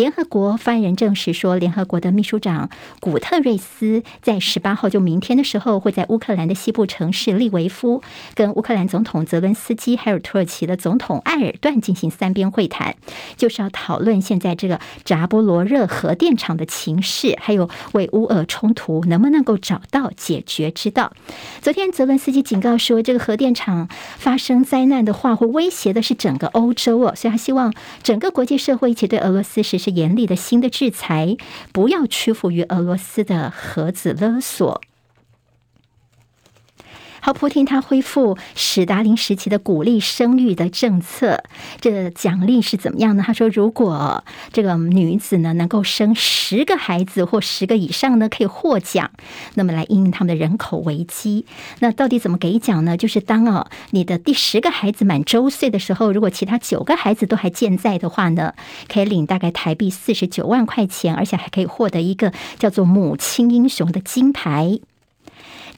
[0.00, 8.02] 联合国发言人证实说，联合国的秘书长古特瑞斯在十八号就明天的时候，会在乌克兰的西部城市利维夫，
[8.34, 12.96] 跟乌克兰总统泽伦斯基还有土耳其的总统埃尔段进行三边会谈，
[13.36, 21.12] 就是要讨论现在这个扎波罗热核电厂的情势，还有为乌俄冲突能不能够找到解决之道。
[21.60, 23.86] 昨天泽伦斯基警告说，这个核电厂
[24.16, 31.36] 发生灾难的话，会威胁的是整个欧洲哦，所以他希望整个国际社会一起对俄罗斯实施严厉的新的制裁，
[31.72, 34.80] 不要屈服于俄罗斯的核子勒索。
[37.20, 41.44] 好，普丁他恢复史达林时期的鼓励生育的政策，
[41.80, 43.22] 这奖励是怎么样呢？
[43.26, 49.10] 他说，如果这个女子呢能够生十个孩子或十个以上呢，可以获奖，
[49.54, 51.44] 那么来应应他们的人口危机。
[51.80, 52.96] 那到底怎么给奖呢？
[52.96, 58.54] 就是当哦你的第十个孩子满周岁的时候，如果其他九个孩子都还健在的话呢，
[58.88, 64.80] 可以领大概台币四十九万块钱，而且还可以获得一个叫做“母亲英雄”的金牌。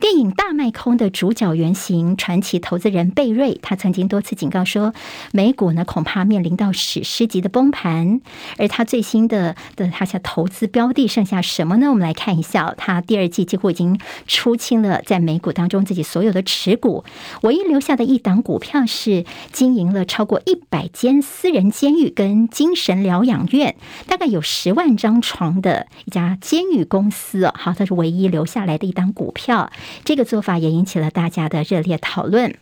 [0.00, 4.92] 电影《大卖空》的主角原型传奇投资人贝瑞，他曾经多次警告说，
[5.32, 8.20] 美股呢恐怕面临到史诗级的崩盘。
[8.58, 11.88] 而他最新的的他想投资标的剩下什么呢？
[11.88, 17.04] 我们来看一下，他第二季几乎已经出清了在美股当中自己所有的持股，
[17.42, 23.76] 唯一留下的一档股票是经营了超过一百间私人监狱跟精神疗养院，
[24.06, 27.50] 大概有十万张床的一家监狱公司。
[27.54, 29.70] 好，他是唯一留下来的一档股票。
[30.04, 32.54] 这个做法也引起了大家的热烈讨论。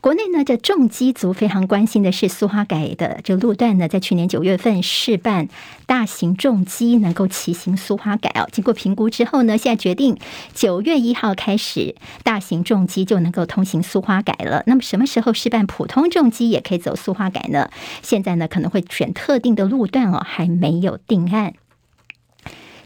[0.00, 5.48] 国内呢，这重机族非常关心的是苏花改的这路段呢，在去年九月份试办
[5.86, 8.48] 大型重机能够骑行苏花改哦。
[8.50, 10.18] 经过评估之后呢，现在决定
[10.52, 14.64] 九月一号开始，大型重机就能够通行苏花改了。
[14.66, 17.70] 那么什么时候试办普通重机也可以走苏花改呢？
[18.02, 21.54] 现在呢，可能会选特定的路段哦，还没有定案。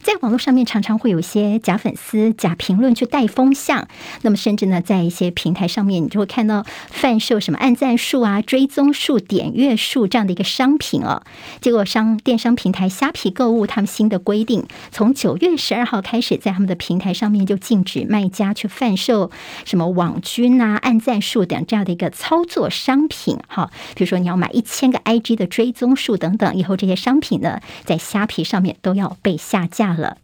[0.07, 3.89] 在网络上面常常会有一些假粉丝、假评论去带风向，
[4.23, 11.25] 那么甚至呢，在一些平台上面，你就会看到贩售什么按赞数啊、追踪数、点阅数这样的一个商品哦。
[11.61, 19.33] 结果商电商平台虾皮购物他们新的规定，从九月十二号开始，在他们的平台上面就禁止卖家去贩售
[19.65, 23.37] 什么网军啊、按赞数等这样的一个操作商品。
[23.49, 30.19] 哈，比如说你要买一千个 IG 的追踪数等等，以后这些商品呢，在虾皮上面都要被下架了。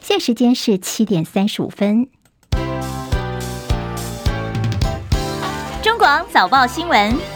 [0.00, 2.08] 现在时间是七点三十五分。
[5.82, 7.35] 中广早报新闻。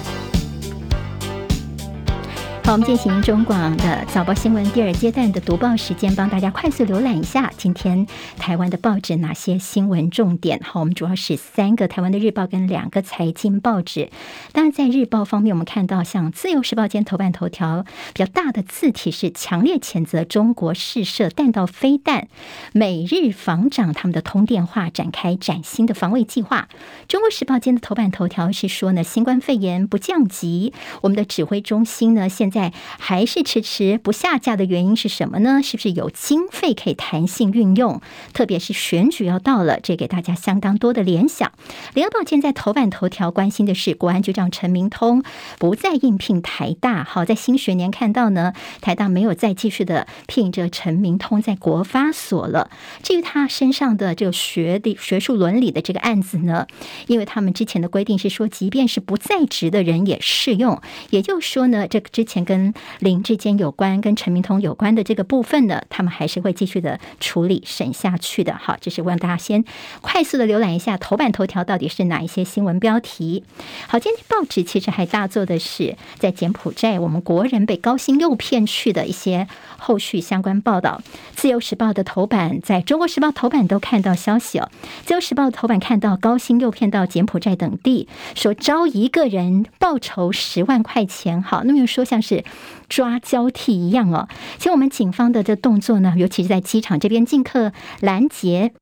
[2.62, 8.07] 好，我们进行中广的早报新闻第二阶段的读报时间，帮大家快速浏览一下今天
[8.38, 10.61] 台湾的报纸哪些新闻重点。
[10.62, 14.11] 好，我们主要是三个台湾的日报跟两个财经报纸。
[14.53, 22.29] 当然，在日报方面，我们看到像《自由时报》间头版头条比较大的字体是强烈谴责中国试射弹道飞弹，
[22.73, 26.68] 美日防长他们的通电话展开崭新的防卫计划。
[27.09, 32.73] 《中国时报》间的头版头条是说呢，新冠肺炎不降级，我们的指挥中心呢现在。
[32.99, 35.63] 还是迟迟不下架的原因是什么呢？
[35.63, 38.01] 是不是有经费可以弹性运用？
[38.33, 41.53] 特别是选举要到了，这给大家相当多的联想。
[41.95, 45.23] 联合报现在头版头条关心的是国安局长陈明通
[45.59, 47.05] 不再应聘台大。
[47.05, 52.71] 好，在新学年看到呢，台大没有再继续的聘着陈明通在国发所了。
[53.03, 56.67] 至于他身上的这个学的学术伦理的这个案子呢，
[57.07, 62.39] 因为他们之前的规定是说，即便是不在职的人也适用，也就是说呢，这个之前。
[62.44, 68.55] 跟林志坚有关、跟陈明通有关的这个部分呢，他们还是会继续的处理审下去的。
[68.55, 69.64] 好，这是我让大家先
[70.00, 73.44] 快速的浏览一下头版头条到底是哪一些新闻标题。
[73.88, 79.46] 好，今天报纸其实还大做的是在柬埔寨，我们国人被高薪诱骗去的一些
[79.90, 81.03] 后续相关报道。
[81.35, 84.70] 自由时报的头版，在中国时报头版都看到消息哦。
[85.05, 91.42] 自由时报头版看到高薪诱骗到柬埔寨等地，说招一个人报酬十万块钱。
[91.42, 92.44] 好，那么又说像是。
[92.88, 98.72] 抓交替一样哦，其实我们警方的这动作呢，尤其是在机场这边进客拦截。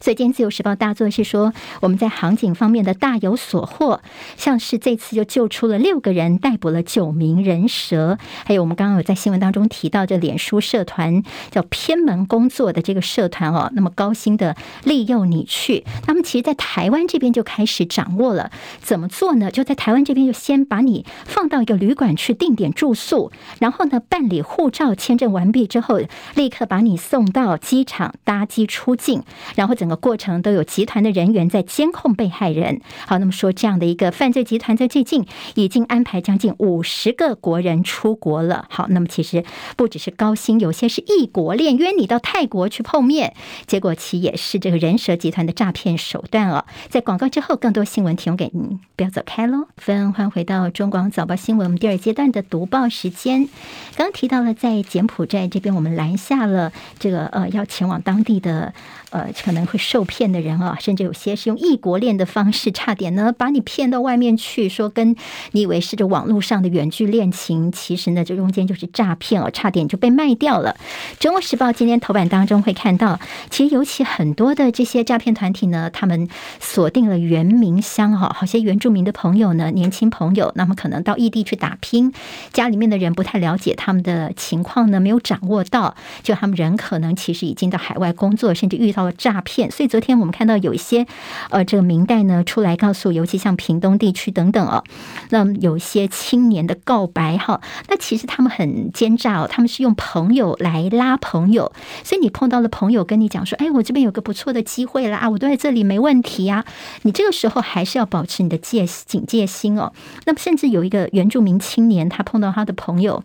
[0.00, 4.00] 所以，今天自由时报大作是说，我们在航警方面的大有所获，
[4.36, 19.50] 像是这次就救出了六个人，逮捕了九名人蛇，还有我们刚刚有在新闻当中提到，这脸书社团叫偏门工作的这个社团哦，那么高薪的利诱你去，他们其实，在台湾这边就开始掌握了怎么做呢？
[19.50, 25.98] 就在台湾这边就先把你放到一个旅馆去定点住宿，然后呢，办理护照签证完毕之后，
[26.36, 29.24] 立刻把你送到机场搭机出境，
[29.56, 29.87] 然后整。
[29.88, 32.82] 整个过程都有集团的人员在监控被害人。
[33.06, 35.24] 好，那么说这样的一个犯罪集团，在最近
[35.54, 38.66] 已经安排将近五十个国人出国了。
[38.68, 39.42] 好，那么其实
[39.78, 43.32] 不只是高薪，有些是异国恋，约你到泰国去碰面，
[43.66, 46.66] 结果其也是这个人蛇集团的诈骗手段哦。
[46.90, 49.68] 在广告之后，更多新闻提供给您，不要走开喽。
[49.78, 53.48] 分欢回到中广早报新闻，我们第二阶段的读报时间。
[53.96, 58.74] 刚提到了在柬埔寨这边，我们拦下了这个呃要前往当地的。
[59.10, 65.16] 呃，可能会受骗的人啊，甚至有些是用异国恋的方式，差点呢把你骗到外面去，说跟
[65.52, 70.76] 你以为是这网络上的远距恋情，其实呢这中间就是诈骗哦，差点就被卖掉了。
[71.18, 76.28] 中国时报今天头版当中会看到，其实尤其很多的这些诈骗团体呢，他们
[76.60, 82.12] 锁定了原民乡哈，好些原住民的朋友呢，年轻朋友，那么可能到异地去打拼，
[82.52, 88.97] 家里面的人不太了解他们的情况呢，没有掌握到，就他们人可能其实已经到海外工作，甚至遇到。
[89.04, 91.06] 到诈骗，所以昨天我们看到有一些
[91.50, 94.82] 呃，这个民代呢出来告诉，尤其像屏东地区等等哦，
[95.30, 101.72] 那有一些青年的告白哈，那其实他们很奸诈哦，他们是用朋友来拉朋友，
[102.02, 106.64] 所以你碰到了朋友跟你讲说，哎，我这边有个不错的机会啦，我都在这里没问题啊，
[107.02, 109.92] 你这个时候还是要保持你的戒警戒心哦。
[110.26, 113.22] 那么甚至有一个原住民青年，他碰到他的朋友。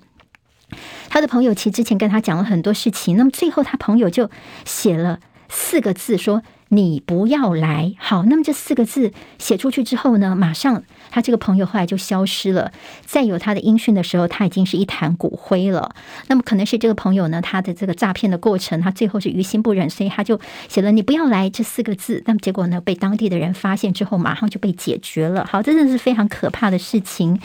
[1.09, 4.31] 他的朋友其实之前跟他讲了很多事情，那么最后他朋友就
[4.65, 5.19] 写了
[5.49, 6.41] 四个字说。
[6.73, 8.23] 你不要来，好。
[8.23, 12.71] 那么这四个字写出去之后呢，马上他这个朋友后来就消失了。
[13.05, 15.93] 再有他的音讯的时候，他已经是一坛骨灰了。
[16.27, 22.23] 那么可能是这个朋友呢，他的这个诈骗的过程，他最后是于心不忍，所以他就写了“你不要来”这四个字。
[22.25, 25.45] 那么结果呢，被当地的人发现之后，马上就被解决了。
[25.45, 27.39] 好，真的是非常可怕的事情。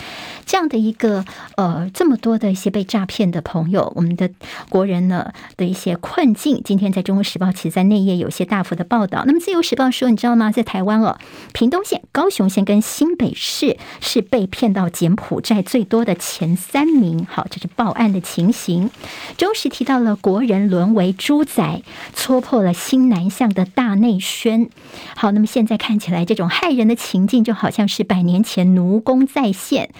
[0.46, 1.24] 这样的一个
[1.56, 4.30] 呃，这么多的一些被诈骗的朋友，我们的
[4.70, 9.17] 国人呢的一些困境，今天在中国时报，其实在内页有些大幅的报道。
[9.26, 10.50] 那么，《自由时报》说，你知道吗？
[10.50, 11.18] 在台湾哦，
[11.52, 17.26] 屏东县、高雄县跟新北市是被骗到柬埔寨最多的前三名。
[17.30, 18.90] 好，这是报案的情形。
[19.36, 21.82] 中时提到了国人沦为猪仔，
[22.14, 24.68] 戳破了新南向的大内宣。
[25.16, 29.90] 好，那么现在看起来，这种骇人的情境就好像是百年前奴工再现。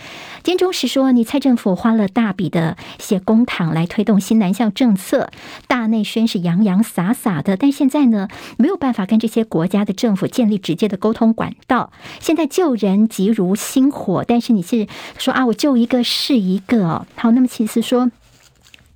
[0.44, 5.30] 今天中时说，你蔡政府花了大笔的写公帑来推动新南向政策，
[5.66, 11.90] 大内宣是洋洋洒洒的，但现在呢，没有办法跟这些国家的政府建立直接的沟通管道。
[12.20, 14.86] 现在救人急如星火，但是你是
[15.18, 17.06] 说啊，我救一个是一个哦。
[17.16, 18.12] 好，那么其实说。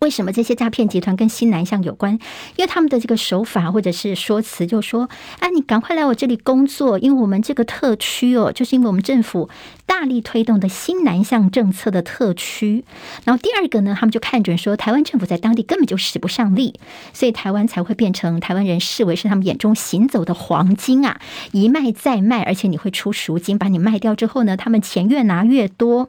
[0.03, 2.15] 为什么这些诈骗集团跟新南向有关？
[2.57, 5.09] 因为他们的这个手法或者是说辞，就说
[5.39, 9.49] ：“啊，你赶快来我这里工作，因为我们这个特区哦，就是因为我们政府
[9.87, 12.85] 大力推动的新南向政策的特区。
[13.25, 16.75] 然后第二个呢，他们就看准说，台湾政府在当地根本就使不上力，
[17.13, 21.21] 所以台湾才会变成台湾人视为是他们眼中行走的黄金啊，
[21.53, 26.09] 一卖再卖，而且你会出赎金，把你卖掉之后呢，他们钱越拿越多。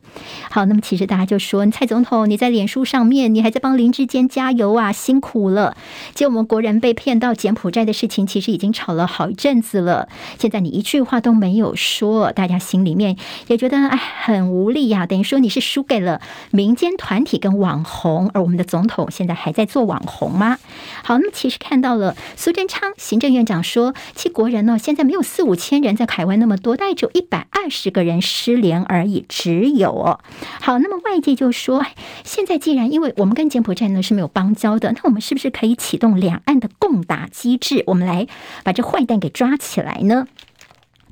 [0.50, 5.76] 好，那么其实大家就说，蔡总统你在脸书上面，你还在帮林志坚加油啊，辛苦了！
[6.16, 10.08] 就我们国人被骗到柬埔寨的事情，其实已经吵了好一阵子了。
[10.40, 13.18] 现在你一句话都没有说，大家心里面
[13.48, 16.22] 也觉得哎很无力呀、等于说你是输给了
[16.52, 20.58] 民间团体跟网红，而我们的总统现在还在做网红吗？
[21.04, 30.20] 好，那么其实看到了苏贞昌行政院长说，其国人呢现在没有四五千人在海外那么多，大概只有一百二十个人失联而已，只有。
[30.62, 31.86] 好，那么外界就说，
[32.24, 37.84] 现在既然因为我们跟柬埔寨呢是没有邦交的，那我们是不是可以启动两岸的共打机制？
[37.88, 38.28] 我们来
[38.64, 40.28] 把这坏蛋给抓起来呢？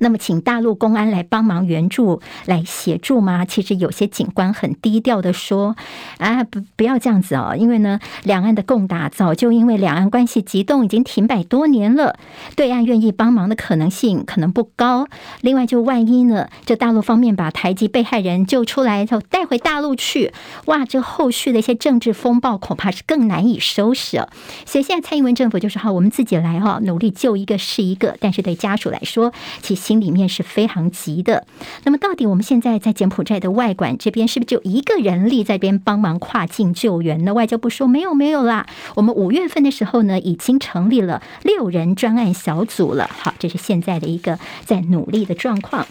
[0.02, 3.44] 那么，请大陆公安来帮忙援助、来协助吗？
[3.44, 5.76] 其实有些警官很低调的说
[6.18, 12.16] ：“啊，不，不要这样子哦，因为呢，两岸的共打早就因为两岸关系急冻，已经停摆多年了。
[12.56, 15.06] 对岸愿意帮忙的可能性可能不高。
[15.40, 20.32] 另外，就万一呢，这大陆方面把台籍被害人救出来后带回大陆去，
[20.64, 24.28] 哇，这后续的一些政治风暴恐怕是更难以收拾哦。
[24.66, 28.16] 所以现在蔡英文政府就说：好，我们自己来哈，努力救一个是一个。
[28.18, 29.32] 但是对家属来说，
[29.62, 29.91] 其实。
[29.92, 31.46] 心里面是非常急的。
[31.84, 37.34] 那么，到底我们现在在柬埔寨的外管这边，是不是就一个人力在边帮忙跨境救援呢？
[37.34, 38.66] 外交部说没有没有啦。
[38.94, 43.10] 我们五月份的时候呢，已经成立了六人专案小组了。
[43.12, 45.86] 好，这是现在的一个在努力的状况。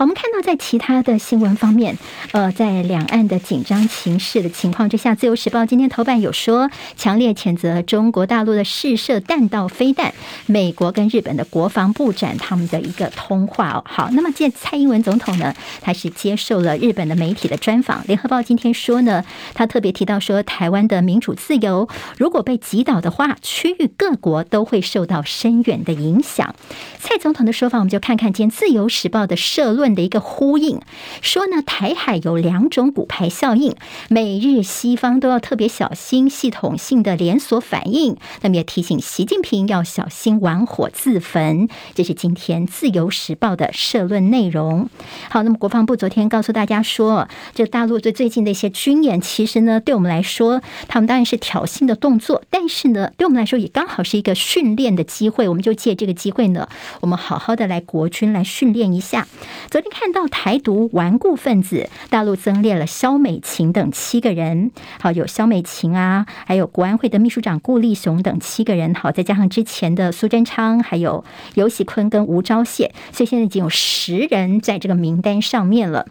[0.00, 1.98] 好，我们看到在其他的新闻方面，
[2.32, 10.14] 呃，在两岸的紧张情势的情况之下，《自由时报》今天头版有说，强烈谴责中国大陆的试射弹道飞弹。
[10.46, 13.84] 美国跟日本的国防部长他们的一个通话哦。
[13.86, 19.22] 好，那么见蔡英文总统呢，他是接受了日本的媒体的专访，《联合报》今天说呢，
[19.52, 21.86] 他特别提到说，台湾的民主自由
[22.16, 26.54] 如果被击倒的话，区域各国都会受到深远的影响。
[26.98, 30.80] 蔡总统的说法，我们就看看今天《自由时报》的社论的一个呼应，
[31.22, 33.74] 说呢，台海有两种骨牌效应，
[34.08, 38.16] 美日西方都要特别小心系统性的连锁反应。
[38.42, 41.68] 那么也提醒习近平要小心玩火自焚。
[41.94, 44.88] 这是今天《自由时报》的社论内容。
[45.28, 55.48] 好，那么国防部昨天告诉大家说，这大陆最最近的一些军演，其实呢，对我们来说，他们当然是挑衅的动作，但是呢，对我们来说也刚好是一个训练的机会。
[55.48, 56.68] 我们就借这个机会呢。
[57.00, 59.26] 我们好好的来国军来训练一下。
[59.70, 64.72] 昨天看到台独顽固分子，大陆增列了肖美琴等七个人。
[65.00, 68.92] 好，有肖美琴啊，还有国安会的秘书长顾立雄等七个人。
[68.96, 76.06] 好，再加上之前的苏贞昌，还有尤喜坤跟吴钊燮，所以现在已经有十人在这个名单上面了。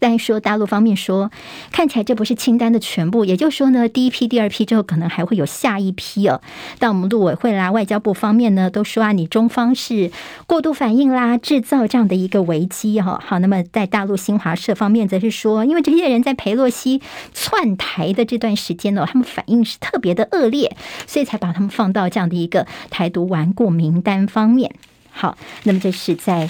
[0.00, 1.30] 但说大陆方面说，
[1.70, 6.40] 看起来这不是清单的全部，也就是说呢，第一批、第二批之后可能还会有下一批哦。
[6.78, 10.10] 但我们陆委会啦、外交部方面呢，都说啊，你中方是
[10.46, 13.22] 过度反应啦，制造这样的一个危机哈。
[13.24, 17.02] 好，那么在大陆新华社方面则是说，因为这些人在裴洛西
[17.34, 20.74] 窜台的这段时间呢，他们反应是特别的恶劣，
[21.06, 24.74] 所以才把他们放到这样的一个台独顽固名单方面。
[25.10, 26.48] 好，那么这是在。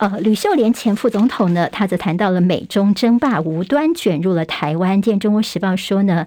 [0.00, 5.02] 呃，吕秀莲前副总统呢，他则谈到了美中争霸无端卷入了台湾。
[5.02, 6.26] 见《中国时报》说呢，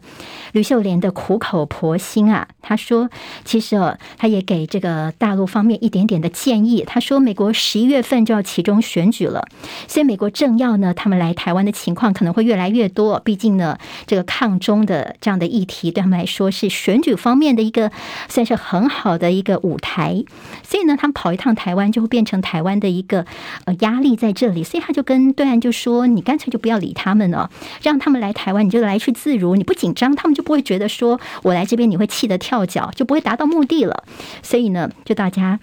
[0.51, 3.09] 吕秀莲的苦口婆心啊，他说，
[3.43, 6.83] 其实哦，他也给这个大陆方面一点点的建议。
[6.85, 9.43] 他说，美国十一月份就要期中选举了，
[9.87, 13.19] 所以美国政要呢，他们来台湾的情况可能会越来越多。
[13.25, 17.91] 毕竟呢，这个抗中的这样的议题对他们来说是选举方面的一个
[18.29, 20.23] 算是很好的一个舞台。
[20.61, 23.25] 所以呢，他们跑一趟台湾，就会变成台湾的一个。
[23.65, 27.49] 呃，压力在这里，所以他就跟对岸就说：“你干脆就不要理他们了，
[27.81, 34.03] 让他们来台湾，你就来去自如，你不紧张，他们就不会觉得说我来这边你会气得跳脚，就不会达到目的了。”
[34.43, 35.59] 所以呢，就大家。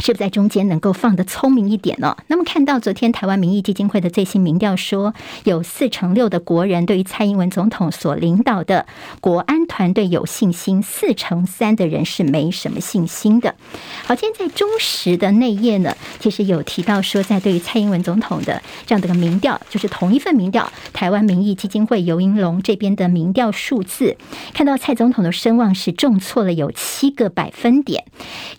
[0.00, 2.16] 是不是在中间能够放得聪明一点呢？
[2.28, 8.86] 那么看到昨天台湾民意基金会的最新民调说，有四成六的国人对于蔡英文总统所领导的
[9.20, 13.56] 国安团队有信心，四成三的人是没什么信心的。
[14.04, 24.16] 好，今天在中时的内页呢，其实有提到说，在对于蔡英文总统的这样的一个民调，就是同一份民调，台湾民意基金会游盈龙这边的民调数字，
[24.54, 28.04] 看到蔡总统的声望是重挫了有七个百分点。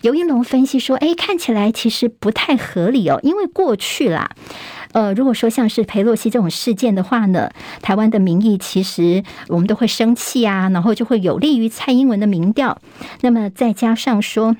[0.02, 1.29] 游盈龙分析说，哎，看。
[1.30, 4.32] 看起来其实不太合理哦，因为过去啦，
[4.90, 7.48] 呃，如果说像是裴洛西这种事件的话呢，
[7.80, 12.76] 台湾的民意其实我们都会生气啊，然后就会有利于蔡英文的民调，
[13.20, 14.56] 那么再加上说。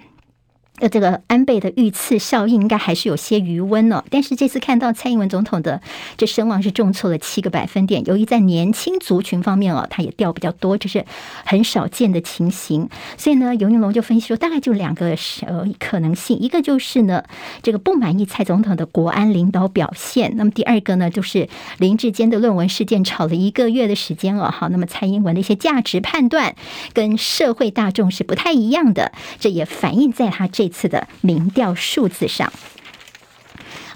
[0.81, 4.03] 呃，这个安倍的遇刺效应应该还是有些余温哦。
[4.09, 5.83] 但是这次看到蔡英文总统的
[6.17, 11.05] 这声望是重挫了七个百分点，由于在年轻族群方面哦，他也掉比较多，这是
[11.45, 12.89] 很少见的情形。
[13.19, 15.15] 所以呢，游盈隆就分析说，大概就两个
[15.47, 17.23] 呃可能性，一个就是呢，
[17.63, 24.51] 这个不满意蔡总统的国安领导表现；那么第二个呢，就是林志坚的论文事件吵了一个月的时间哦。
[24.51, 26.55] 好，那么蔡英文的一些价值判断
[26.95, 30.70] 跟社会大众是不太一样的，这也反映在他这。
[30.71, 32.51] 次的民调数字上。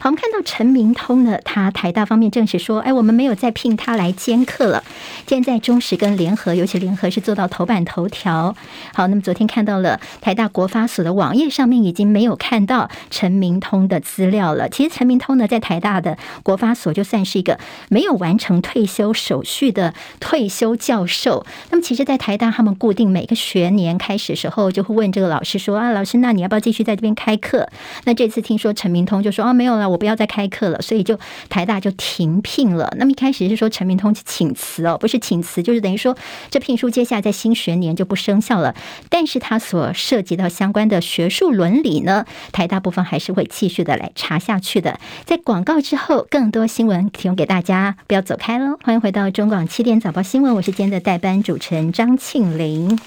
[0.04, 4.84] 好，我们看到陈明通呢，他台大方面证实说，哎，我们没有再聘他来兼课了。
[5.26, 8.54] 现在中时跟联合，尤其联合是做到头版头条。
[8.92, 14.68] 好，那么昨天看到了台大国发所的网页上面已经没有看到陈明通的资料了。
[14.68, 21.46] 其实陈明通呢，在台大的国发所就算是一个没有完成退休手续的退休教授。
[21.70, 27.66] 那么，其实，在台大他们固定每个学年开始的时候，就会问这个老师说啊，老师，那你要不要继续在这边开课？
[28.04, 29.93] 那这次听说陈明通就说啊，没有了。
[29.94, 31.16] 我不要再开课了，所以就
[31.48, 32.92] 台大就停聘了。
[32.98, 36.16] 那么一开始是说陈明通去请辞哦，不是请辞，就是等于说
[36.50, 38.74] 这聘书接下来在新学年就不生效了。
[39.08, 44.98] 但是他所涉及到相关的学术伦理呢，台大部分还是会继续的来查下去的。
[45.24, 48.76] 在广告之后，更多新闻提供给大家，不要走开喽！
[48.82, 52.98] 欢迎回到中广七点早报新闻，我是今天的代班主持人张庆玲。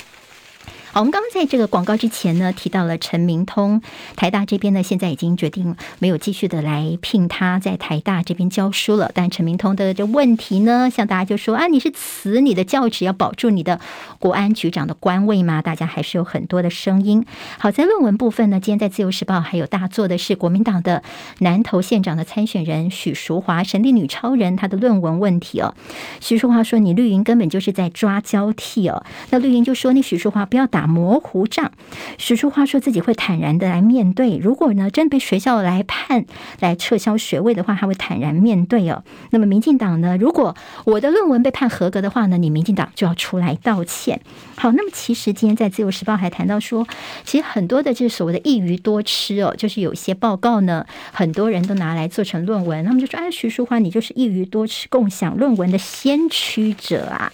[0.97, 3.83] 好，我们刚刚在这个广告之前呢，提到了陈明通，
[4.15, 9.11] 台大这边呢，现在已经决定没有继续的来聘他在台大这边教书了。
[9.13, 13.79] 但陈明通的这问题呢，像大家就说啊，你是辞你的教职，要保住你的
[14.17, 15.61] 国安局长的官位吗？
[15.61, 17.23] 大家还是有很多的声音。
[17.59, 21.03] 好，在论文部分呢，今天在自由时报还有大作的是国民党的
[21.41, 25.75] 南投县长的参选人许淑华，神力女超人，她的论文问题哦。
[26.19, 29.05] 许淑华说，你绿营根本就是在抓交替哦。
[29.29, 31.71] 那绿营就说，你许淑华不要打模糊账，
[32.17, 36.25] 徐淑华说自己会坦然的来面对，如果呢真被学校来判
[36.59, 39.03] 来撤销学位的话，他会坦然面对哦。
[39.31, 44.21] 那么民进党呢，如果我的论文被判合格的话呢，你民进党就要出来道歉。
[44.55, 46.87] 好，那么其实今天在自由时报还谈到说，
[47.23, 57.31] 其实很多的这所谓的一鱼多吃哦，就是有一些报告呢，很多人都拿来做成论文，他们就说，哎，徐淑华你就是一鱼多吃，共享论文的先驱者啊。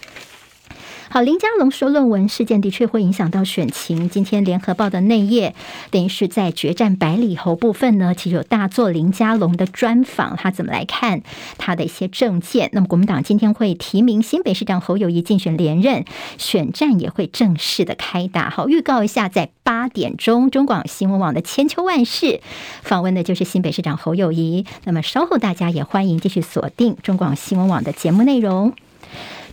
[1.14, 4.10] 好，林佳龙说论文事件的确会影响到选情。
[4.10, 5.54] 今天联合报的内页
[5.92, 11.22] 等于是在决战百里侯部分呢，其实有大作林佳龙的专访，他怎么来看
[11.60, 12.72] 他的一些政见？
[12.74, 16.04] 那么国民党今天会提名新北市长侯友谊竞选连任，
[16.40, 18.50] 选战也会正式的开打。
[18.50, 22.42] 好，预告一下，在八点钟中广新闻网的千秋万世
[22.82, 24.66] 访问的就是新北市长侯友谊。
[24.86, 28.74] 那么稍后大家也欢迎继续锁定中广新闻网的节目内容。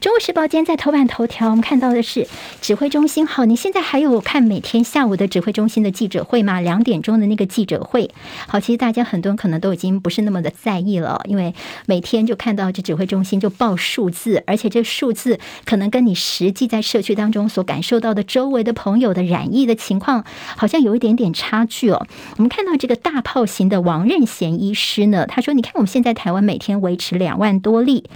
[0.01, 2.26] 中国时报今天在头版头条，我们看到的是
[2.62, 3.26] 指挥中心。
[3.26, 6.59] 好，你现在还有看每天下午的指挥中心的记者会吗？
[6.59, 8.11] 两点钟的那个记者会。
[8.46, 20.24] 好，其实大家很多人可能都已经不是那么的在意了，因为每天就看到这指挥中心就报数字，而且这数字可能跟你实际在社区当中所感受到的周围的朋友的染疫的情况，
[20.57, 22.07] 好像有一点点差距哦。
[22.38, 28.09] 我们看到这个大炮型的王任贤医师呢，他说：“你看我们现在台湾每天维持两万多例，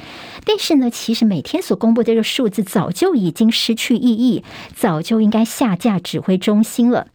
[0.46, 4.44] 但是呢，其实每天所公布这个数字早就已经失去意义，
[4.74, 7.08] 早就应该下架指挥中心了。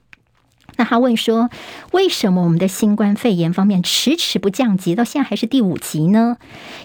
[0.79, 1.49] 那他问说，
[1.91, 6.37] 为什么我们的新冠肺炎方面迟迟不降级，到现在还是第五级呢？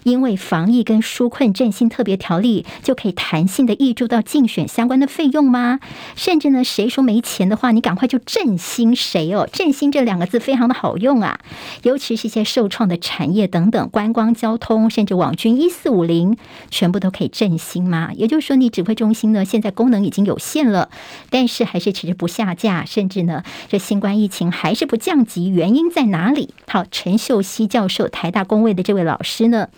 [0.03, 5.79] 因为防疫跟纾困振兴特别条例就可以弹性的挹注到竞选相关的费用吗？
[6.17, 9.49] 甚至呢，谁说没钱的话，你赶快就振兴谁哦？
[9.53, 11.39] 振兴这两个字非常的好用啊，
[11.85, 16.37] 尤其是一些受创的产业等等，观光、交通，甚至网军一四五零，
[16.69, 18.11] 全部都可以振兴吗？
[18.17, 20.91] 也就是说，你指挥中心呢，现在功能已经有限了，
[21.31, 23.84] 但是还是迟迟不下架，甚至呢，这。
[23.85, 26.55] 新冠疫情还是不降级，原因在哪里？
[26.67, 29.69] 好，陈秀熙教授，台大公卫的这位老师呢，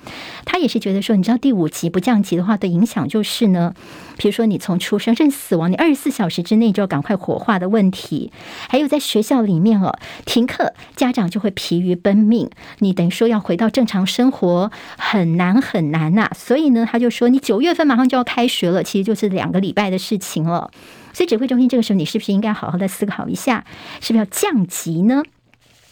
[0.44, 3.74] 他也是觉得说，你知道第五级不降级的话的影响就是呢，
[4.16, 8.30] 比如说你从出生甚至死亡，你二十四小时之内就要赶快火化的问题，
[8.68, 12.48] 还有在学校里面哦，停课，家长就会疲于奔命，
[12.78, 20.70] 你等于说要回到正常生活很难很难呐、所以呢，他就说，你九月份马上就要开学了，其实就是两个礼拜的事情了。
[21.16, 23.64] 所以指挥中心这个时候，你是不是应该好好的思考一下，
[24.02, 25.22] 是不是要降级呢？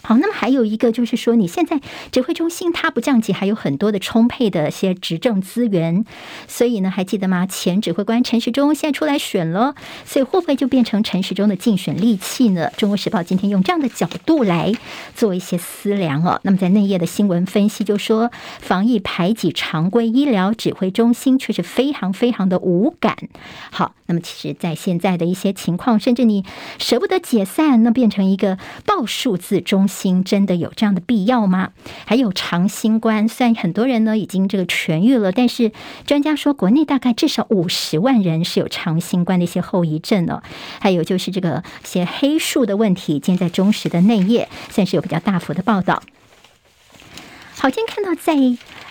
[0.06, 1.80] 好，那么还有一个就是说，你现在
[2.12, 6.04] 指挥中心它不降级，还有很多的充沛的一些执政资源，
[6.46, 7.46] 所以呢，还记得吗？
[7.46, 9.74] 前指挥官陈时中现在出来选了，
[10.04, 12.70] 所以会不会就变成陈时中的竞选利器呢？
[12.76, 14.74] 中国时报今天用这样的角度来
[15.14, 16.38] 做一些思量哦。
[16.42, 18.30] 那么在内页的新闻分析就说，
[18.60, 23.16] 防疫排挤常规医疗，指挥中心却是非常非常的无感。
[23.70, 26.44] 好，那么其实，在现在的一些情况，甚至你
[26.78, 29.88] 舍不得解散，那变成一个报数字中。
[29.94, 31.70] 心真的有这样的必要吗？
[32.04, 35.70] 还有长新冠，虽然很多人呢已经这个痊愈了，但是
[36.04, 40.42] 专家说国内大概至少五十万人是有长新冠的一些后遗症哦。
[40.80, 46.02] 还有就是这个些黑数的问题，今天在中时的内页算是有比较大幅的报道。
[47.56, 48.34] 好，今天看到在。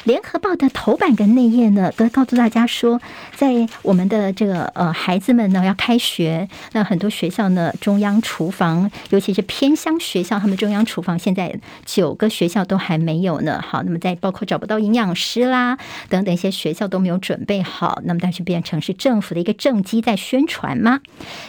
[0.03, 2.99] 联合报的头版跟内页呢，都告诉大家说，
[3.35, 13.63] 在我们的这个呃孩子们呢要开学，那很多学校呢中央厨房，尤其是偏乡学校，他们中央厨房现在九个学校都还没有呢。
[13.65, 15.77] 好，那么在包括找不到营养师啦
[16.09, 20.99] 等等一些学校都没有准备好，那么但是变成是政府的一个政绩在宣传吗？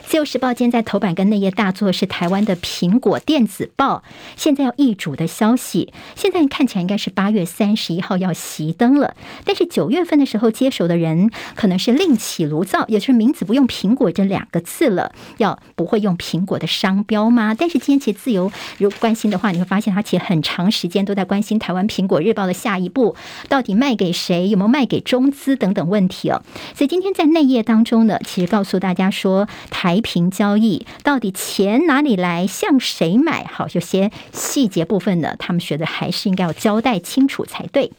[0.06, 4.04] 自由时报今天在头版跟内页大作是台湾的苹果电子报，
[4.36, 8.32] 现在要易主的消息，现在看起来应该是八月三十一号要。
[8.44, 9.14] 熄灯了，
[9.44, 17.54] 但是九月份的时候接手的人可能是另起炉灶，也就是名字不用“苹果”这两个字了，要不会用苹果的商标吗？
[17.58, 23.16] 但是今天其实自由如果关心的话，你会发现他其实很长时间都在关心台湾苹果日报的下一步
[23.48, 26.42] 到底卖给谁，有没有卖给中资等等问题哦。
[26.74, 33.44] 所以今天在内页当中呢，其实告诉大家说，台平交易到底钱哪里来，向谁买？
[33.50, 37.92] 好，有些细节部分呢，他们觉得还是应该要交代清楚才对。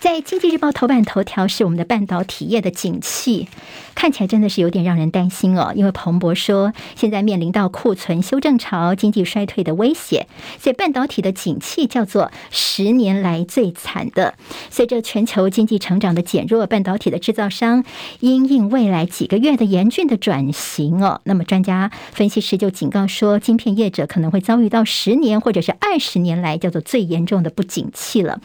[0.00, 3.48] 在《经济日报》头版头条是我们的半导体业的景气，
[3.94, 5.74] 看起来真的是有点让人担心哦。
[5.76, 10.26] 因为彭博说，现在面临到库存修正潮、经济衰退的威胁，
[10.58, 14.32] 所以半导体的景气叫做十年来最惨的。
[14.70, 17.84] 随着全球经济成长的减弱，半导体的制造商
[18.20, 28.40] 因应未来几个月的严峻的转型哦，那么专家分析师就警告说，晶片业者可能会遭遇到十年或者是二十年来叫做最严重的不景气了。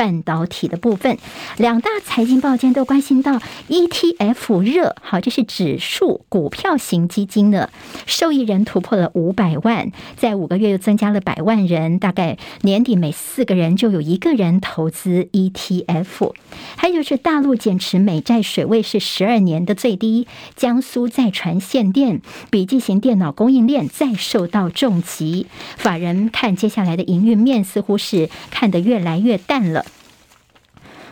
[0.00, 1.18] 半导体的部分，
[1.58, 3.38] 两大财经报间都关心到
[3.68, 7.68] ETF 热，好，这是指数股票型基金的
[8.06, 16.32] 受益人突破了五百万，在五个月又增加了百万人，大概年底每四个人就有一个人投资 ETF。
[16.76, 20.26] 还有是大陆减持美债水位是十二年的最低，
[20.56, 25.46] 江苏再传限电，笔记型电脑供应链再受到重击，
[25.76, 29.84] 法人看接下来的营运面似乎是看得越来越淡了。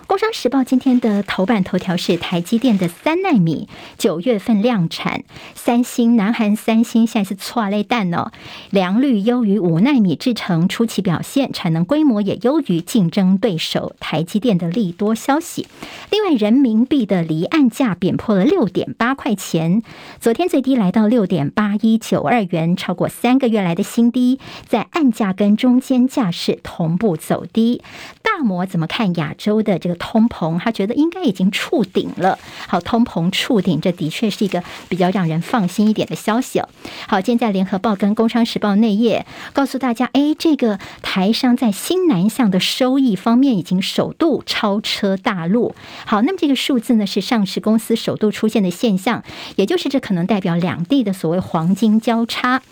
[0.09, 5.22] 工商时报今天的头版头条是台积电的三奈米九月份量产，
[5.54, 8.32] 三星、南韩三星现在是剉咧等哦，
[8.70, 15.66] 良率优于五奈米制程初期表现，产能规模也优于竞争对手台积电的利多消息。
[16.11, 19.82] 另外，人民币的离岸价贬破了六点八块钱，
[20.18, 27.82] 昨天最低来到六点八一九二元，超过三个月来的新低，在岸价跟中间价是同步走低。
[28.29, 29.99] 大摩怎么看亚洲的这个？
[29.99, 32.39] 通膨，他觉得应该已经触顶了。
[32.66, 36.68] 好，通膨触顶，这的确是一个比较让人放心一点的消息哦。
[37.09, 45.74] 好，现在联合报跟工商时报内页告诉大家，哎，这个台商在新南向的收益方面已经首度超车大陆。
[46.07, 49.24] 好，那么这个数字呢是上市公司首度出现的现象，
[49.57, 52.62] 也就是这可能代表两地的所谓黄金交叉。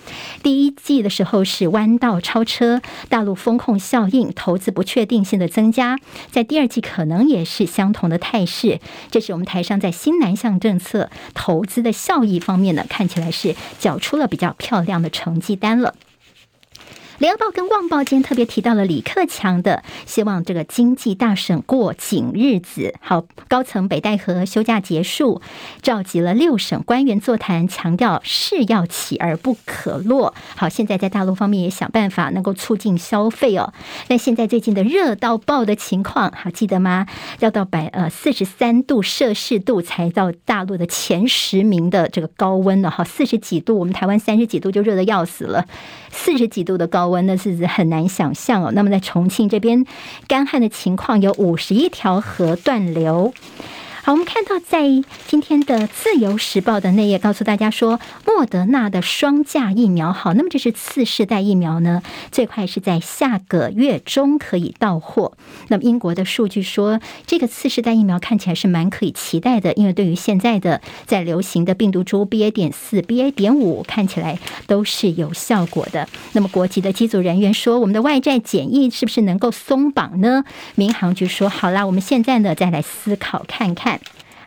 [0.43, 5.99] 第一季的时候是弯道超车，大陆风控效应、投资不确定性的增加，
[6.31, 7.27] 在第二季可能。
[7.27, 8.79] 也是相同的态势，
[9.11, 15.95] 这是我们台商在新南向政策投资的效益方面呢，看起来是缴出了比较漂亮的成绩单了。
[17.19, 22.95] 联合报跟旺报间特别提到了李克强的希望，这个经济大省过紧日子。
[23.01, 25.41] 好，高层北戴河休假结束，
[25.81, 30.35] 召集了六省官员座谈，强调势要起而不可落。
[30.57, 33.73] 好，现在在大陆方面也想办法能够促进消费哦。
[34.09, 37.07] 那现在最近的热到爆的情况，还记得吗？
[37.39, 42.91] 要到百呃四十三度摄氏度才到大陆的前十名的这个高温呢。
[42.91, 45.65] 好，四十几度，我们台湾三十几度就热的要死了，
[46.11, 47.06] 四十几度的高。
[47.09, 48.71] 温的是很难想象哦。
[48.73, 49.85] 那么在重庆这边，
[50.27, 53.33] 干旱的情况有五十一条河断流。
[54.07, 54.83] 好，我们看到在
[55.27, 65.33] 今天的《自由时报》的内页告诉大家说，莫德纳的双价疫苗好，那么这是次世代疫苗呢，最快是在下个月中可以到货。
[65.67, 72.53] 那么英国的数据说，这个次世代疫苗看起来是蛮可以期待的，因为对于现在的在流行的病毒株 BA.
[72.53, 73.33] 点四、BA.
[73.33, 74.39] 点五看起来
[74.69, 76.09] 都是有效果的。
[76.35, 80.45] 那么国际的机组人员说，我们的外债检疫是不是能够松绑呢？
[80.77, 83.96] 民航局说，好啦，我们现在呢再来思考看看。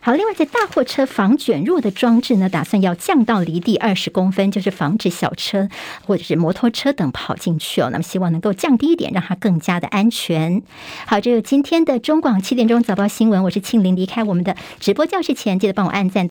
[0.02, 5.68] 好，另外在大货车防卷入的装置呢，打算要降到离地二十公分，就是防止小车
[6.06, 7.90] 或者是摩托车等跑进去哦。
[7.92, 10.62] 那么希望能够降低一点，让它更加的安全。
[11.06, 13.94] 好，这有今天的中广七点钟早报新闻，我是庆玲。
[13.94, 16.28] 离开我们的直播教室前，记得帮我按赞。